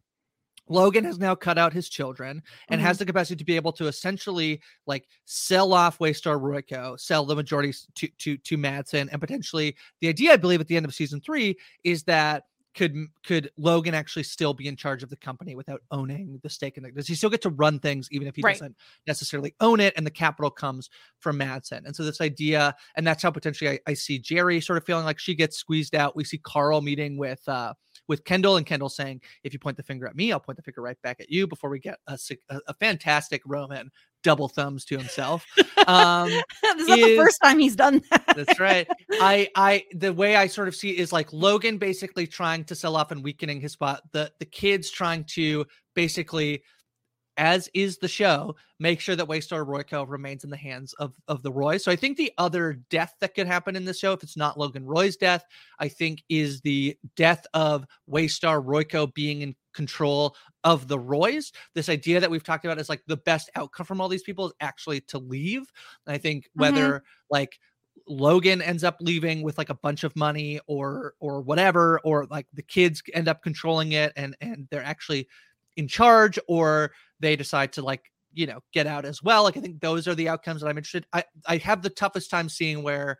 Logan 0.68 1.04
has 1.04 1.18
now 1.18 1.34
cut 1.34 1.58
out 1.58 1.72
his 1.72 1.88
children 1.88 2.42
and 2.68 2.80
has 2.80 2.98
the 2.98 3.06
capacity 3.06 3.36
to 3.36 3.44
be 3.44 3.56
able 3.56 3.72
to 3.72 3.86
essentially 3.86 4.60
like 4.86 5.08
sell 5.24 5.72
off 5.72 5.98
Waystar 5.98 6.40
Royco, 6.40 6.98
sell 6.98 7.24
the 7.24 7.36
majority 7.36 7.72
to 7.96 8.08
to 8.08 8.36
to 8.36 8.56
Matsson, 8.56 9.08
and 9.10 9.20
potentially 9.20 9.76
the 10.00 10.08
idea 10.08 10.32
I 10.32 10.36
believe 10.36 10.60
at 10.60 10.66
the 10.68 10.76
end 10.76 10.86
of 10.86 10.94
season 10.94 11.20
three 11.20 11.56
is 11.84 12.04
that 12.04 12.44
could 12.74 12.94
could 13.26 13.50
Logan 13.56 13.94
actually 13.94 14.22
still 14.22 14.54
be 14.54 14.68
in 14.68 14.76
charge 14.76 15.02
of 15.02 15.08
the 15.10 15.16
company 15.16 15.56
without 15.56 15.82
owning 15.90 16.38
the 16.42 16.50
stake 16.50 16.76
in 16.78 16.84
it? 16.84 16.94
Does 16.94 17.08
he 17.08 17.14
still 17.16 17.30
get 17.30 17.42
to 17.42 17.50
run 17.50 17.80
things 17.80 18.08
even 18.12 18.28
if 18.28 18.36
he 18.36 18.42
Right. 18.42 18.54
doesn't 18.54 18.76
necessarily 19.06 19.54
own 19.60 19.80
it 19.80 19.94
and 19.96 20.06
the 20.06 20.12
capital 20.12 20.50
comes 20.50 20.88
from 21.18 21.38
Matsson? 21.38 21.84
And 21.86 21.96
so 21.96 22.04
this 22.04 22.20
idea, 22.20 22.76
and 22.94 23.04
that's 23.04 23.22
how 23.22 23.32
potentially 23.32 23.70
I, 23.70 23.78
I 23.88 23.94
see 23.94 24.20
Gerri 24.20 24.62
sort 24.62 24.76
of 24.76 24.84
feeling 24.84 25.04
like 25.04 25.18
she 25.18 25.34
gets 25.34 25.56
squeezed 25.56 25.96
out. 25.96 26.14
We 26.14 26.22
see 26.24 26.38
Karl 26.38 26.80
meeting 26.80 27.16
with 27.16 27.42
uh 27.48 27.74
with 28.08 28.24
Kendall 28.24 28.56
and 28.56 28.66
Kendall 28.66 28.88
saying, 28.88 29.20
if 29.44 29.52
you 29.52 29.58
point 29.58 29.76
the 29.76 29.82
finger 29.82 30.06
at 30.06 30.16
me, 30.16 30.32
I'll 30.32 30.40
point 30.40 30.56
the 30.56 30.62
finger 30.62 30.82
right 30.82 31.00
back 31.02 31.20
at 31.20 31.30
you 31.30 31.46
before 31.46 31.70
we 31.70 31.78
get 31.78 31.98
a, 32.06 32.18
a, 32.48 32.60
a 32.68 32.74
fantastic 32.74 33.42
Roman 33.46 33.90
double 34.24 34.48
thumbs 34.48 34.84
to 34.86 34.98
himself. 34.98 35.46
Um, 35.86 36.28
this 36.62 36.82
is 36.82 36.88
not 36.88 36.98
the 36.98 37.16
first 37.16 37.38
time 37.42 37.58
he's 37.58 37.76
done 37.76 38.02
that. 38.10 38.24
that's 38.34 38.58
right. 38.58 38.88
I 39.12 39.48
I 39.54 39.84
the 39.92 40.12
way 40.12 40.36
I 40.36 40.46
sort 40.46 40.68
of 40.68 40.74
see 40.74 40.90
it 40.90 40.98
is 40.98 41.12
like 41.12 41.32
Logan 41.32 41.78
basically 41.78 42.26
trying 42.26 42.64
to 42.64 42.74
sell 42.74 42.96
off 42.96 43.10
and 43.10 43.22
weakening 43.22 43.60
his 43.60 43.72
spot. 43.72 44.02
The 44.12 44.32
the 44.38 44.46
kids 44.46 44.90
trying 44.90 45.24
to 45.34 45.66
basically 45.94 46.62
as 47.38 47.70
is 47.72 47.96
the 47.96 48.08
show, 48.08 48.54
make 48.78 49.00
sure 49.00 49.16
that 49.16 49.28
Waystar 49.28 49.64
Royco 49.64 50.06
remains 50.06 50.44
in 50.44 50.50
the 50.50 50.56
hands 50.56 50.92
of, 50.94 51.14
of 51.28 51.42
the 51.42 51.52
Roy. 51.52 51.78
So 51.78 51.90
I 51.90 51.96
think 51.96 52.16
the 52.16 52.32
other 52.36 52.74
death 52.90 53.14
that 53.20 53.34
could 53.34 53.46
happen 53.46 53.76
in 53.76 53.84
this 53.84 53.98
show, 53.98 54.12
if 54.12 54.22
it's 54.22 54.36
not 54.36 54.58
Logan 54.58 54.84
Roy's 54.84 55.16
death, 55.16 55.44
I 55.78 55.88
think 55.88 56.22
is 56.28 56.60
the 56.60 56.96
death 57.16 57.46
of 57.54 57.86
Waystar 58.10 58.62
Royco 58.62 59.12
being 59.14 59.42
in 59.42 59.54
control 59.72 60.36
of 60.64 60.88
the 60.88 60.98
Roys. 60.98 61.52
This 61.74 61.88
idea 61.88 62.20
that 62.20 62.30
we've 62.30 62.44
talked 62.44 62.64
about 62.64 62.80
is 62.80 62.88
like 62.88 63.02
the 63.06 63.16
best 63.16 63.48
outcome 63.54 63.86
from 63.86 64.00
all 64.00 64.08
these 64.08 64.24
people 64.24 64.48
is 64.48 64.52
actually 64.60 65.00
to 65.02 65.18
leave. 65.18 65.72
And 66.06 66.14
I 66.14 66.18
think 66.18 66.50
whether 66.54 66.88
mm-hmm. 66.88 67.04
like 67.30 67.58
Logan 68.08 68.60
ends 68.60 68.84
up 68.84 68.96
leaving 69.00 69.42
with 69.42 69.58
like 69.58 69.70
a 69.70 69.74
bunch 69.74 70.02
of 70.02 70.16
money 70.16 70.60
or 70.66 71.14
or 71.20 71.40
whatever, 71.40 72.00
or 72.04 72.26
like 72.26 72.46
the 72.52 72.62
kids 72.62 73.02
end 73.14 73.28
up 73.28 73.42
controlling 73.42 73.92
it 73.92 74.12
and 74.16 74.36
and 74.40 74.66
they're 74.70 74.82
actually 74.82 75.28
in 75.76 75.86
charge, 75.86 76.38
or 76.48 76.90
they 77.20 77.36
decide 77.36 77.72
to 77.74 77.82
like 77.82 78.02
you 78.32 78.46
know 78.46 78.60
get 78.72 78.86
out 78.86 79.04
as 79.04 79.22
well. 79.22 79.42
Like 79.44 79.56
I 79.56 79.60
think 79.60 79.80
those 79.80 80.06
are 80.06 80.14
the 80.14 80.28
outcomes 80.28 80.60
that 80.60 80.68
I'm 80.68 80.76
interested. 80.78 81.06
I 81.12 81.24
I 81.46 81.56
have 81.58 81.82
the 81.82 81.90
toughest 81.90 82.30
time 82.30 82.48
seeing 82.48 82.82
where 82.82 83.18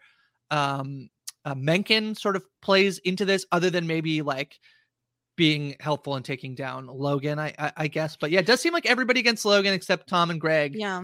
um 0.51 1.09
uh, 1.45 1.55
Mencken 1.55 2.15
sort 2.15 2.37
of 2.37 2.45
plays 2.63 2.99
into 2.99 3.25
this, 3.25 3.47
other 3.53 3.71
than 3.71 3.87
maybe 3.87 4.21
like 4.23 4.59
being 5.37 5.77
helpful 5.81 6.17
in 6.17 6.23
taking 6.23 6.55
down 6.55 6.87
Logan, 6.89 7.39
I, 7.39 7.55
I 7.59 7.73
I 7.77 7.89
guess. 7.89 8.17
But 8.17 8.31
yeah, 8.31 8.41
it 8.41 8.47
does 8.47 8.61
seem 8.61 8.73
like 8.73 8.87
everybody 8.87 9.21
against 9.21 9.45
Logan 9.45 9.73
except 9.73 10.09
Tom 10.09 10.31
and 10.31 10.41
Greg 10.41 10.75
Yeah. 10.75 11.03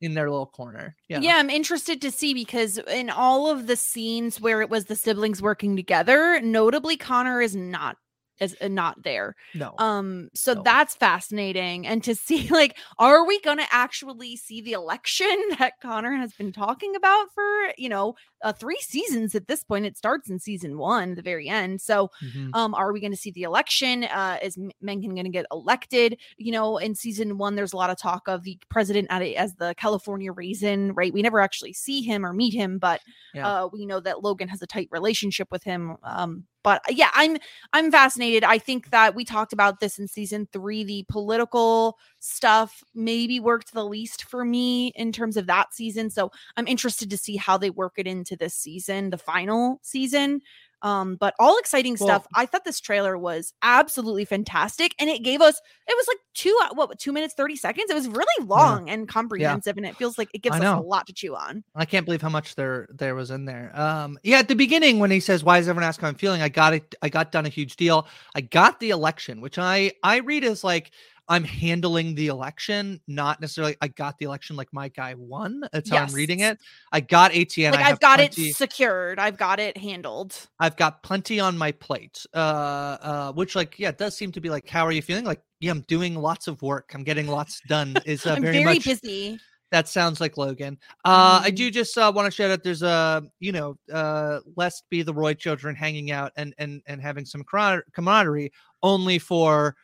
in 0.00 0.14
their 0.14 0.30
little 0.30 0.46
corner. 0.46 0.96
Yeah. 1.08 1.20
Yeah, 1.20 1.36
I'm 1.36 1.50
interested 1.50 2.00
to 2.02 2.10
see 2.10 2.32
because 2.34 2.78
in 2.78 3.10
all 3.10 3.50
of 3.50 3.66
the 3.66 3.76
scenes 3.76 4.40
where 4.40 4.62
it 4.62 4.70
was 4.70 4.86
the 4.86 4.96
siblings 4.96 5.42
working 5.42 5.76
together, 5.76 6.40
notably 6.40 6.96
Connor 6.96 7.40
is 7.42 7.54
not 7.54 7.98
is 8.40 8.56
uh, 8.60 8.68
not 8.68 9.02
there. 9.02 9.34
No. 9.54 9.74
Um 9.78 10.28
so 10.34 10.54
that's 10.54 10.94
fascinating 10.96 11.86
and 11.86 12.02
to 12.04 12.14
see 12.26 12.48
like 12.48 12.78
are 12.98 13.26
we 13.26 13.40
going 13.40 13.58
to 13.58 13.66
actually 13.70 14.36
see 14.36 14.60
the 14.60 14.72
election 14.72 15.28
that 15.58 15.74
Connor 15.80 16.12
has 16.16 16.32
been 16.32 16.52
talking 16.52 16.94
about 16.96 17.26
for, 17.34 17.44
you 17.78 17.88
know, 17.88 18.14
uh, 18.42 18.52
3 18.52 18.76
seasons 18.80 19.34
at 19.34 19.48
this 19.48 19.64
point. 19.64 19.86
It 19.86 19.96
starts 19.96 20.28
in 20.28 20.38
season 20.38 20.78
1 20.78 21.14
the 21.14 21.22
very 21.22 21.48
end. 21.48 21.80
So 21.80 22.10
Mhm. 22.20 22.54
um 22.54 22.74
are 22.74 22.92
we 22.92 23.00
going 23.00 23.12
to 23.12 23.16
see 23.16 23.30
the 23.30 23.42
election 23.42 24.04
uh 24.04 24.38
is 24.42 24.58
Mencken 24.80 25.14
going 25.14 25.24
to 25.24 25.30
get 25.30 25.46
elected 25.52 26.18
you 26.36 26.52
know 26.52 26.78
in 26.78 26.94
season 26.94 27.38
one 27.38 27.54
there's 27.54 27.72
a 27.72 27.76
lot 27.76 27.90
of 27.90 27.98
talk 27.98 28.28
of 28.28 28.42
the 28.42 28.58
president 28.68 29.08
as 29.10 29.54
the 29.56 29.74
california 29.76 30.32
raisin 30.32 30.92
right 30.94 31.12
we 31.12 31.22
never 31.22 31.40
actually 31.40 31.72
see 31.72 32.02
him 32.02 32.24
or 32.24 32.32
meet 32.32 32.54
him 32.54 32.78
but 32.78 33.00
Yeah. 33.32 33.46
uh 33.46 33.68
we 33.72 33.86
know 33.86 34.00
that 34.00 34.22
logan 34.22 34.48
has 34.48 34.62
a 34.62 34.66
tight 34.66 34.88
relationship 34.90 35.48
with 35.50 35.62
him 35.64 35.96
um 36.02 36.44
but 36.64 36.82
uh, 36.88 36.92
yeah 36.92 37.10
i'm 37.14 37.36
i'm 37.72 37.92
fascinated. 37.92 38.42
I 38.42 38.58
think 38.58 38.90
that 38.90 39.14
we 39.14 39.24
talked 39.24 39.52
about 39.52 39.78
this 39.78 39.98
in 40.00 40.08
season 40.08 40.48
three. 40.52 40.82
The 40.82 41.04
political 41.08 41.96
stuff 42.18 42.82
maybe 42.94 43.38
worked 43.38 43.72
the 43.72 43.84
least 43.84 44.24
for 44.24 44.44
me 44.44 44.88
in 44.96 45.12
terms 45.12 45.36
of 45.36 45.46
that 45.46 45.74
season 45.74 46.08
so 46.08 46.32
i'm 46.56 46.66
interested 46.66 47.10
to 47.10 47.18
see 47.18 47.36
how 47.36 47.58
they 47.58 47.68
work 47.68 47.92
it 47.98 48.06
into 48.06 48.34
this 48.34 48.54
season 48.54 49.10
the 49.10 49.18
final 49.18 49.78
season 49.82 50.40
um 50.84 51.16
but 51.16 51.34
all 51.40 51.58
exciting 51.58 51.96
Well- 51.98 52.08
stuff 52.08 52.26
i 52.36 52.46
thought 52.46 52.64
this 52.64 52.78
trailer 52.80 53.18
was 53.18 53.52
absolutely 53.62 54.24
fantastic 54.24 54.94
and 55.00 55.10
it 55.10 55.24
gave 55.24 55.40
us 55.40 55.60
it 55.88 55.96
was 55.96 56.06
like 56.06 56.18
two 56.34 56.56
uh, 56.62 56.74
what 56.74 56.96
two 56.98 57.12
minutes 57.12 57.34
30 57.34 57.56
seconds 57.56 57.90
it 57.90 57.94
was 57.94 58.06
really 58.06 58.46
long 58.46 58.88
and 58.88 59.08
comprehensive 59.08 59.76
and 59.76 59.86
it 59.86 59.96
feels 59.96 60.18
like 60.18 60.28
it 60.32 60.42
gives 60.42 60.56
us 60.56 60.62
a 60.62 60.80
lot 60.80 61.06
to 61.08 61.12
chew 61.12 61.34
on 61.34 61.64
I 61.74 61.84
can't 61.84 62.04
believe 62.04 62.22
how 62.22 62.28
much 62.28 62.54
there 62.54 62.86
there 62.92 63.14
was 63.14 63.30
in 63.30 63.44
there. 63.46 63.72
Um, 63.74 64.18
yeah, 64.22 64.38
at 64.38 64.48
the 64.48 64.54
beginning 64.54 64.98
when 64.98 65.10
he 65.10 65.20
says, 65.20 65.42
"Why 65.42 65.58
is 65.58 65.68
everyone 65.68 65.88
asking 65.88 66.02
how 66.02 66.08
I'm 66.08 66.14
feeling?" 66.14 66.42
I 66.42 66.48
got 66.48 66.74
it. 66.74 66.94
I 67.02 67.08
got 67.08 67.32
done 67.32 67.46
a 67.46 67.48
huge 67.48 67.76
deal. 67.76 68.06
I 68.34 68.42
got 68.42 68.80
the 68.80 68.90
election, 68.90 69.40
which 69.40 69.58
I 69.58 69.92
I 70.02 70.18
read 70.18 70.44
as 70.44 70.62
like 70.62 70.92
I'm 71.28 71.44
handling 71.44 72.14
the 72.14 72.26
election, 72.28 73.00
not 73.08 73.40
necessarily 73.40 73.76
I 73.80 73.88
got 73.88 74.18
the 74.18 74.26
election 74.26 74.56
like 74.56 74.68
my 74.72 74.88
guy 74.88 75.14
won. 75.14 75.62
That's 75.72 75.88
how 75.90 75.96
I'm 75.98 76.12
reading 76.14 76.40
it. 76.40 76.58
I 76.92 77.00
got 77.00 77.32
ATN. 77.32 77.72
like 77.72 77.80
I 77.84 77.90
i've 77.90 78.00
got 78.00 78.18
plenty- 78.18 78.50
it 78.50 78.56
secured 78.56 79.18
i've 79.18 79.36
got 79.38 79.58
it 79.58 79.76
handled 79.76 80.36
I've 80.60 80.76
got 80.76 81.02
plenty 81.02 81.40
on 81.40 81.56
my 81.56 81.72
plate. 81.72 82.26
Uh, 82.34 82.96
uh, 83.00 83.32
which 83.32 83.54
like 83.56 83.78
yeah, 83.78 83.88
it 83.88 83.98
does 83.98 84.16
seem 84.16 84.32
to 84.32 84.40
be 84.40 84.50
like, 84.50 84.68
how 84.68 84.84
are 84.86 84.92
you 84.92 85.02
feeling? 85.02 85.24
Like 85.24 85.40
yeah, 85.60 85.70
I'm 85.70 85.80
doing 85.82 86.14
lots 86.14 86.46
of 86.48 86.60
work. 86.62 86.92
I'm 86.94 87.04
getting 87.04 87.26
lots 87.26 87.60
done. 87.68 87.94
Is 88.04 88.26
uh, 88.26 88.32
i'm 88.34 88.42
very, 88.42 88.62
very, 88.62 88.76
much 88.76 88.84
busy 88.84 89.38
that 89.70 89.88
sounds 89.88 90.20
like 90.20 90.36
Logan. 90.36 90.78
Uh, 91.04 91.40
I 91.42 91.48
Mm-hmm. 91.48 91.54
do 91.56 91.70
just 91.70 91.98
uh, 91.98 92.12
want 92.14 92.26
to 92.26 92.30
shout 92.30 92.50
out. 92.52 92.62
There's 92.62 92.82
a 92.82 93.24
you 93.40 93.50
know, 93.50 93.76
uh, 93.92 94.38
let's 94.56 94.82
be 94.90 95.02
the 95.02 95.12
Roy 95.14 95.34
children 95.34 95.74
hanging 95.74 96.10
out 96.12 96.30
and 96.36 96.54
and 96.58 96.80
and 96.86 97.00
having 97.00 97.24
some 97.24 97.42
camar- 97.44 97.84
camaraderie, 97.92 98.52
only 98.84 99.18
for 99.18 99.74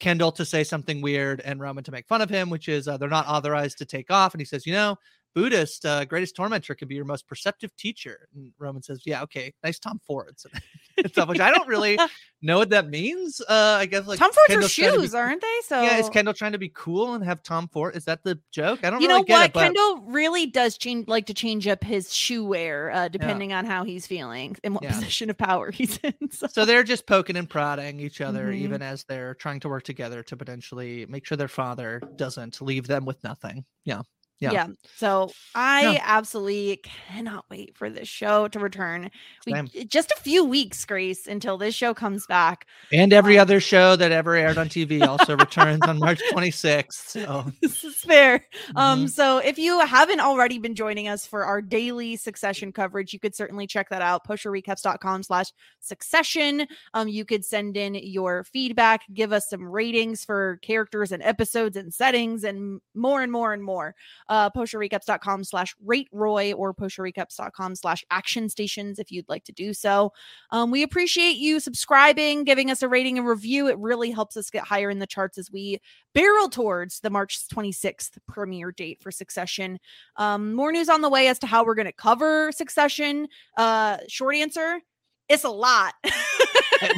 Kendall 0.00 0.32
to 0.32 0.44
say 0.44 0.64
something 0.64 1.00
weird 1.00 1.40
and 1.40 1.60
Roman 1.60 1.84
to 1.84 1.92
make 1.92 2.06
fun 2.06 2.20
of 2.20 2.30
him, 2.30 2.50
which 2.50 2.68
is 2.68 2.88
uh, 2.88 2.96
they're 2.96 3.08
not 3.08 3.28
authorized 3.28 3.78
to 3.78 3.84
take 3.84 4.10
off. 4.10 4.34
And 4.34 4.40
he 4.40 4.44
says, 4.44 4.66
you 4.66 4.72
know, 4.72 4.96
Buddhist 5.34 5.84
uh, 5.84 6.04
greatest 6.04 6.36
tormentor 6.36 6.74
can 6.74 6.88
be 6.88 6.94
your 6.94 7.04
most 7.04 7.26
perceptive 7.26 7.74
teacher. 7.76 8.28
And 8.34 8.52
Roman 8.58 8.82
says, 8.82 9.02
yeah, 9.04 9.22
okay, 9.22 9.52
nice 9.62 9.78
Tom 9.78 10.00
Ford. 10.06 10.36
And 10.96 11.10
stuff, 11.10 11.28
which 11.28 11.40
I 11.40 11.50
don't 11.50 11.66
really 11.66 11.98
know 12.42 12.58
what 12.58 12.70
that 12.70 12.88
means. 12.88 13.40
Uh, 13.40 13.78
I 13.80 13.86
guess 13.86 14.06
like 14.06 14.18
Tom 14.18 14.30
Fords 14.32 14.44
are 14.48 14.52
Kendall's 14.52 14.74
to 14.74 14.80
be- 14.82 14.88
shoes, 15.00 15.14
aren't 15.14 15.40
they? 15.40 15.60
So 15.66 15.82
Yeah, 15.82 15.98
is 15.98 16.08
Kendall 16.08 16.34
trying 16.34 16.52
to 16.52 16.58
be 16.58 16.68
cool 16.68 17.14
and 17.14 17.24
have 17.24 17.42
Tom 17.42 17.68
Ford? 17.68 17.96
Is 17.96 18.04
that 18.04 18.22
the 18.22 18.38
joke? 18.52 18.80
I 18.84 18.90
don't 18.90 19.00
you 19.00 19.08
really 19.08 19.22
know 19.22 19.34
what? 19.34 19.46
it. 19.46 19.52
But 19.52 19.60
Kendall 19.64 20.02
really 20.06 20.46
does 20.46 20.78
change, 20.78 21.08
like 21.08 21.26
to 21.26 21.34
change 21.34 21.66
up 21.66 21.82
his 21.82 22.14
shoe 22.14 22.44
wear, 22.44 22.90
uh, 22.92 23.08
depending 23.08 23.52
on 23.52 23.64
how 23.64 23.82
he's 23.84 24.06
feeling 24.06 24.56
and 24.62 24.74
what 24.74 24.84
Yeah. 24.84 24.92
position 24.92 25.30
of 25.30 25.36
power 25.38 25.70
he's 25.70 25.98
in. 26.04 26.14
So, 26.30 26.46
so 26.46 26.64
they're 26.64 26.84
just 26.84 27.06
poking 27.06 27.36
and 27.36 27.50
prodding 27.50 27.98
each 27.98 28.20
other, 28.20 28.46
Mhm. 28.52 28.56
even 28.58 28.82
as 28.82 29.04
they're 29.04 29.34
trying 29.34 29.60
to 29.60 29.68
work 29.68 29.82
together 29.82 30.22
to 30.22 30.36
potentially 30.36 31.06
make 31.06 31.26
sure 31.26 31.36
their 31.36 31.48
father 31.48 32.00
doesn't 32.16 32.60
leave 32.60 32.86
them 32.86 33.04
with 33.04 33.22
nothing. 33.24 33.64
Yeah. 33.84 34.02
Yeah. 34.40 34.52
yeah. 34.52 34.66
So 34.96 35.30
I 35.54 35.92
Yeah. 35.94 36.02
absolutely 36.04 36.80
cannot 36.82 37.44
wait 37.50 37.76
for 37.76 37.88
this 37.88 38.08
show 38.08 38.48
to 38.48 38.58
return. 38.58 39.10
We, 39.46 39.84
just 39.86 40.10
a 40.10 40.20
few 40.20 40.44
weeks, 40.44 40.84
Grace, 40.84 41.26
until 41.26 41.56
this 41.56 41.74
show 41.74 41.94
comes 41.94 42.26
back. 42.26 42.66
And 42.92 43.12
every 43.12 43.38
other 43.38 43.60
show 43.60 43.96
that 43.96 44.12
ever 44.12 44.34
aired 44.34 44.58
on 44.58 44.68
TV 44.68 45.06
also 45.06 45.36
returns 45.36 45.82
on 45.82 45.98
March 45.98 46.20
26th. 46.32 46.92
So 46.92 47.46
this 47.62 47.84
is 47.84 47.96
fair. 47.96 48.38
Mm-hmm. 48.38 48.76
Um, 48.76 49.08
so 49.08 49.38
if 49.38 49.56
you 49.58 49.80
haven't 49.80 50.20
already 50.20 50.58
been 50.58 50.74
joining 50.74 51.08
us 51.08 51.26
for 51.26 51.44
our 51.44 51.62
daily 51.62 52.16
succession 52.16 52.72
coverage, 52.72 53.12
you 53.12 53.20
could 53.20 53.34
certainly 53.34 53.66
check 53.66 53.88
that 53.90 54.02
out. 54.02 54.26
Postshowrecaps.com 54.26 55.22
slash 55.22 55.46
succession. 55.80 56.66
Um, 56.92 57.08
you 57.08 57.24
could 57.24 57.44
send 57.44 57.76
in 57.76 57.94
your 57.94 58.44
feedback, 58.44 59.02
give 59.14 59.32
us 59.32 59.48
some 59.48 59.64
ratings 59.64 60.24
for 60.24 60.58
characters 60.62 61.12
and 61.12 61.22
episodes 61.22 61.76
and 61.76 61.94
settings 61.94 62.44
and 62.44 62.80
more 62.94 63.22
and 63.22 63.30
more 63.30 63.52
and 63.52 63.62
more. 63.62 63.94
Uh, 64.28 64.50
postshowrecaps.com 64.50 65.44
slash 65.44 65.74
rate 65.84 66.08
Roy 66.12 66.52
or 66.52 66.74
postshowrecaps.com 66.74 67.74
slash 67.74 68.04
action 68.10 68.48
stations 68.48 68.98
if 68.98 69.10
you'd 69.10 69.28
like 69.28 69.44
to 69.44 69.52
do 69.52 69.74
so. 69.74 70.12
Um, 70.50 70.70
we 70.70 70.82
appreciate 70.82 71.36
you 71.36 71.60
subscribing, 71.60 72.44
giving 72.44 72.70
us 72.70 72.82
a 72.82 72.88
rating 72.88 73.18
and 73.18 73.26
review. 73.26 73.68
It 73.68 73.78
really 73.78 74.10
helps 74.10 74.36
us 74.36 74.50
get 74.50 74.64
higher 74.64 74.90
in 74.90 74.98
the 74.98 75.06
charts 75.06 75.38
as 75.38 75.50
we 75.50 75.80
barrel 76.14 76.48
towards 76.48 77.00
the 77.00 77.10
March 77.10 77.38
26th 77.48 78.18
premiere 78.28 78.72
date 78.72 79.02
for 79.02 79.10
Succession. 79.10 79.78
Um, 80.16 80.54
more 80.54 80.72
news 80.72 80.88
on 80.88 81.00
the 81.00 81.10
way 81.10 81.28
as 81.28 81.38
to 81.40 81.46
how 81.46 81.64
we're 81.64 81.74
going 81.74 81.86
to 81.86 81.92
cover 81.92 82.52
Succession. 82.52 83.28
Uh, 83.56 83.98
short 84.08 84.36
answer, 84.36 84.80
it's 85.28 85.44
a 85.44 85.50
lot. 85.50 85.94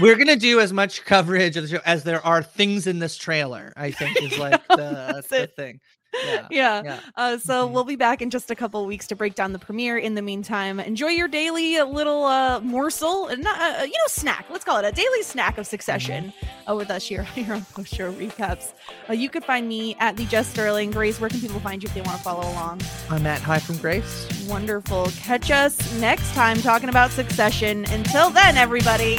we're 0.01 0.17
gonna 0.17 0.37
do 0.37 0.61
as 0.61 0.73
much 0.73 1.05
coverage 1.05 1.57
of 1.57 1.63
the 1.63 1.77
show 1.77 1.83
as 1.85 2.03
there 2.03 2.25
are 2.25 2.43
things 2.43 2.87
in 2.87 2.99
this 2.99 3.17
trailer. 3.17 3.73
I 3.77 3.91
think 3.91 4.21
is 4.23 4.39
like 4.39 4.67
the, 4.69 5.25
the 5.29 5.47
thing. 5.47 5.81
Yeah. 6.25 6.47
yeah. 6.51 6.83
yeah. 6.85 7.01
Uh, 7.17 7.39
so 7.39 7.67
we'll 7.67 7.85
be 7.85 7.97
back 7.97 8.23
in 8.23 8.31
just 8.31 8.51
a 8.51 8.55
couple 8.55 8.81
of 8.81 8.87
weeks 8.87 9.07
to 9.09 9.17
break 9.17 9.35
down 9.35 9.53
the 9.53 9.59
premiere. 9.59 9.99
In 9.99 10.15
the 10.15 10.23
meantime, 10.23 10.81
enjoy 10.81 11.09
your 11.09 11.29
daily 11.29 11.81
little 11.83 12.25
uh, 12.25 12.61
morsel, 12.61 13.29
and 13.29 13.43
not, 13.43 13.61
uh, 13.61 13.83
you 13.83 13.93
know, 13.93 14.07
snack. 14.09 14.47
Let's 14.51 14.65
call 14.65 14.79
it 14.79 14.85
a 14.85 14.93
daily 14.93 15.23
snack 15.23 15.59
of 15.59 15.67
Succession 15.67 16.33
uh, 16.69 16.75
with 16.75 16.91
us 16.91 17.07
here 17.07 17.25
here 17.25 17.55
on 17.55 17.65
Post 17.75 17.95
Show 17.95 18.13
Recaps. 18.13 18.73
Uh, 19.09 19.13
you 19.13 19.29
could 19.29 19.45
find 19.45 19.69
me 19.69 19.97
at 19.99 20.17
the 20.17 20.25
Jess 20.27 20.49
Sterling. 20.49 20.91
Grace, 20.91 21.21
where 21.21 21.31
can 21.31 21.41
people 21.41 21.61
find 21.61 21.83
you 21.83 21.89
if 21.89 21.95
they 21.95 22.01
want 22.03 22.17
to 22.17 22.23
follow 22.23 22.43
along? 22.53 22.81
I'm 23.11 23.23
Matt 23.23 23.41
Hi 23.43 23.59
from 23.59 23.77
Grace. 23.79 24.47
Wonderful. 24.49 25.07
Catch 25.17 25.51
us 25.51 26.01
next 26.01 26.33
time 26.35 26.59
talking 26.59 26.89
about 26.89 27.11
Succession. 27.11 27.85
Until 27.87 28.31
then, 28.31 28.57
everybody, 28.57 29.19